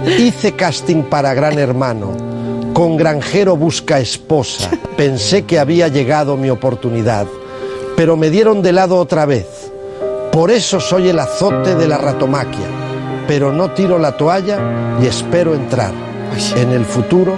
Hice 0.17 0.51
casting 0.51 1.03
para 1.03 1.33
Gran 1.33 1.57
Hermano 1.57 2.34
con 2.75 2.97
granjero 2.97 3.55
busca 3.55 3.99
esposa. 3.99 4.69
Pensé 4.97 5.43
que 5.43 5.59
había 5.59 5.87
llegado 5.87 6.35
mi 6.35 6.49
oportunidad, 6.49 7.25
pero 7.95 8.17
me 8.17 8.29
dieron 8.29 8.61
de 8.61 8.73
lado 8.73 8.97
otra 8.97 9.25
vez. 9.25 9.71
Por 10.29 10.51
eso 10.51 10.81
soy 10.81 11.07
el 11.07 11.19
azote 11.19 11.75
de 11.75 11.87
la 11.87 11.97
ratomaquia, 11.97 12.67
pero 13.29 13.53
no 13.53 13.71
tiro 13.71 13.97
la 13.97 14.17
toalla 14.17 14.59
y 15.01 15.05
espero 15.05 15.55
entrar 15.55 15.93
en 16.57 16.71
el 16.71 16.83
futuro 16.83 17.37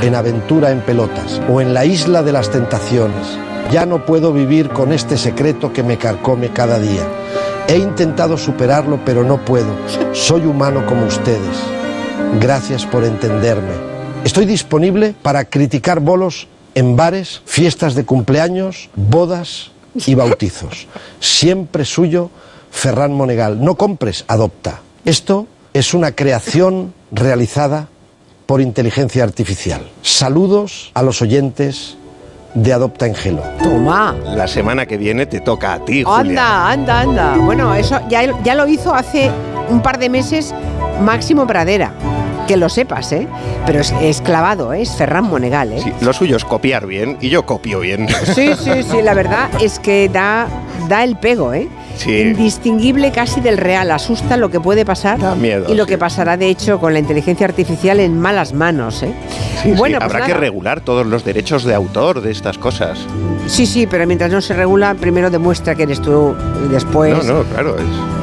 en 0.00 0.14
aventura 0.14 0.70
en 0.70 0.80
pelotas 0.80 1.38
o 1.50 1.60
en 1.60 1.74
la 1.74 1.84
isla 1.84 2.22
de 2.22 2.32
las 2.32 2.50
tentaciones. 2.50 3.38
Ya 3.70 3.84
no 3.84 4.06
puedo 4.06 4.32
vivir 4.32 4.70
con 4.70 4.94
este 4.94 5.18
secreto 5.18 5.70
que 5.70 5.82
me 5.82 5.98
carcome 5.98 6.48
cada 6.48 6.78
día. 6.78 7.06
He 7.68 7.76
intentado 7.76 8.38
superarlo, 8.38 8.98
pero 9.04 9.22
no 9.22 9.44
puedo. 9.44 9.68
Soy 10.12 10.46
humano 10.46 10.86
como 10.86 11.04
ustedes. 11.04 11.58
Gracias 12.40 12.86
por 12.86 13.04
entenderme. 13.04 13.87
Estoy 14.24 14.46
disponible 14.46 15.14
para 15.22 15.44
criticar 15.44 16.00
bolos 16.00 16.48
en 16.74 16.96
bares, 16.96 17.42
fiestas 17.44 17.94
de 17.94 18.04
cumpleaños, 18.04 18.90
bodas 18.94 19.70
y 19.94 20.14
bautizos. 20.14 20.86
Siempre 21.20 21.84
suyo, 21.84 22.30
Ferran 22.70 23.12
Monegal. 23.12 23.62
No 23.62 23.76
compres, 23.76 24.24
adopta. 24.28 24.80
Esto 25.04 25.46
es 25.72 25.94
una 25.94 26.12
creación 26.12 26.92
realizada 27.10 27.88
por 28.46 28.60
inteligencia 28.60 29.24
artificial. 29.24 29.88
Saludos 30.02 30.90
a 30.94 31.02
los 31.02 31.22
oyentes 31.22 31.96
de 32.54 32.72
Adopta 32.72 33.06
Angelo. 33.06 33.42
Toma. 33.62 34.16
La 34.24 34.48
semana 34.48 34.86
que 34.86 34.96
viene 34.96 35.26
te 35.26 35.40
toca 35.40 35.74
a 35.74 35.84
ti, 35.84 36.02
Julia. 36.02 36.18
Anda, 36.18 36.70
anda, 36.70 37.00
anda. 37.00 37.36
Bueno, 37.36 37.74
eso 37.74 38.00
ya, 38.08 38.42
ya 38.42 38.54
lo 38.54 38.66
hizo 38.66 38.94
hace 38.94 39.30
un 39.68 39.82
par 39.82 39.98
de 39.98 40.08
meses 40.08 40.54
Máximo 41.00 41.46
Pradera 41.46 41.92
que 42.48 42.56
lo 42.56 42.68
sepas, 42.70 43.12
¿eh? 43.12 43.28
Pero 43.66 43.80
es, 43.80 44.22
clavado, 44.22 44.72
¿eh? 44.72 44.80
es 44.80 44.96
Ferran 44.96 45.24
Monegal, 45.24 45.70
¿eh? 45.70 45.80
Sí, 45.84 45.92
lo 46.00 46.14
suyo 46.14 46.36
es 46.36 46.44
copiar 46.44 46.86
bien 46.86 47.18
y 47.20 47.28
yo 47.28 47.46
copio 47.46 47.80
bien. 47.80 48.08
Sí, 48.34 48.50
sí, 48.58 48.82
sí, 48.88 49.02
la 49.02 49.14
verdad 49.14 49.50
es 49.60 49.78
que 49.78 50.08
da, 50.08 50.48
da 50.88 51.04
el 51.04 51.16
pego, 51.16 51.52
¿eh? 51.52 51.68
Indistinguible 52.06 53.10
casi 53.10 53.40
del 53.40 53.58
real, 53.58 53.90
asusta 53.90 54.36
lo 54.36 54.50
que 54.50 54.60
puede 54.60 54.84
pasar 54.84 55.18
da 55.18 55.34
miedo, 55.34 55.66
y 55.68 55.74
lo 55.74 55.84
que 55.86 55.98
pasará 55.98 56.36
de 56.36 56.48
hecho 56.48 56.78
con 56.78 56.92
la 56.92 57.00
inteligencia 57.00 57.46
artificial 57.46 57.98
en 58.00 58.18
malas 58.18 58.52
manos, 58.52 59.02
¿eh? 59.02 59.12
bueno, 59.76 59.98
pues 59.98 60.14
habrá 60.14 60.26
que 60.26 60.34
regular 60.34 60.80
todos 60.80 61.06
los 61.06 61.24
derechos 61.24 61.64
de 61.64 61.74
autor 61.74 62.20
de 62.20 62.30
estas 62.30 62.56
cosas. 62.56 62.98
Sí, 63.46 63.66
sí, 63.66 63.86
pero 63.86 64.06
mientras 64.06 64.30
no 64.30 64.40
se 64.40 64.54
regula, 64.54 64.94
primero 64.94 65.30
demuestra 65.30 65.74
que 65.74 65.82
eres 65.82 66.00
tú 66.00 66.36
y 66.64 66.72
después. 66.72 67.24
No, 67.24 67.34
no, 67.34 67.42
claro, 67.44 67.76
es 67.76 68.17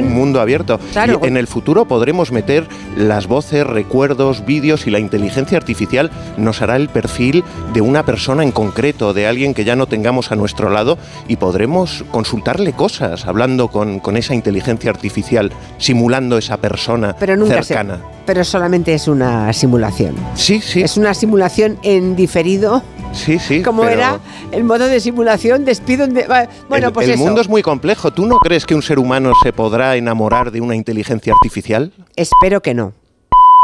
un 0.00 0.12
mundo 0.12 0.40
abierto. 0.40 0.78
y 1.22 1.26
en 1.26 1.36
el 1.36 1.46
futuro 1.46 1.86
podremos 1.86 2.32
meter 2.32 2.66
las 2.96 3.26
voces, 3.26 3.66
recuerdos, 3.66 4.44
vídeos 4.44 4.86
y 4.86 4.90
la 4.90 4.98
inteligencia 4.98 5.58
artificial 5.58 6.10
nos 6.36 6.62
hará 6.62 6.76
el 6.76 6.88
perfil 6.88 7.44
de 7.72 7.80
una 7.80 8.04
persona 8.04 8.42
en 8.42 8.52
concreto, 8.52 9.12
de 9.12 9.26
alguien 9.26 9.54
que 9.54 9.64
ya 9.64 9.76
no 9.76 9.86
tengamos 9.86 10.32
a 10.32 10.36
nuestro 10.36 10.70
lado 10.70 10.98
y 11.28 11.36
podremos 11.36 12.04
consultarle 12.10 12.72
cosas, 12.72 13.26
hablando 13.26 13.68
con, 13.68 14.00
con 14.00 14.16
esa 14.16 14.34
inteligencia 14.34 14.90
artificial, 14.90 15.52
simulando 15.78 16.38
esa 16.38 16.56
persona 16.56 17.16
pero 17.18 17.36
nunca 17.36 17.62
cercana. 17.62 18.00
pero 18.24 18.44
solamente 18.44 18.94
es 18.94 19.08
una 19.08 19.52
simulación. 19.52 20.14
Sí, 20.34 20.60
sí. 20.60 20.82
Es 20.82 20.96
una 20.96 21.14
simulación 21.14 21.78
en 21.82 22.16
diferido 22.16 22.82
Sí, 23.16 23.38
sí. 23.38 23.62
Como 23.62 23.84
era 23.84 24.20
el 24.52 24.64
modo 24.64 24.86
de 24.86 25.00
simulación, 25.00 25.64
despido. 25.64 26.06
De, 26.06 26.26
bueno, 26.68 26.88
el, 26.88 26.92
pues 26.92 27.08
el 27.08 27.16
mundo 27.16 27.40
es 27.40 27.48
muy 27.48 27.62
complejo. 27.62 28.12
¿Tú 28.12 28.26
no 28.26 28.38
crees 28.38 28.66
que 28.66 28.74
un 28.74 28.82
ser 28.82 28.98
humano 28.98 29.32
se 29.42 29.52
podrá 29.56 29.96
enamorar 29.96 30.50
de 30.52 30.60
una 30.60 30.76
inteligencia 30.76 31.32
artificial? 31.32 31.92
Espero 32.14 32.60
que 32.60 32.74
no. 32.74 32.92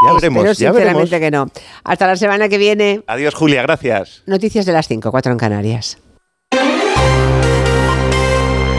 Ya 0.04 0.14
veremos, 0.14 0.44
Espero 0.44 0.72
sinceramente 0.72 1.20
que 1.20 1.30
no. 1.30 1.48
Hasta 1.84 2.06
la 2.08 2.16
semana 2.16 2.48
que 2.48 2.58
viene. 2.58 3.02
Adiós, 3.06 3.34
Julia, 3.34 3.62
gracias. 3.62 4.22
Noticias 4.26 4.66
de 4.66 4.72
las 4.72 4.88
5, 4.88 5.10
4 5.10 5.30
en 5.30 5.38
Canarias. 5.38 5.98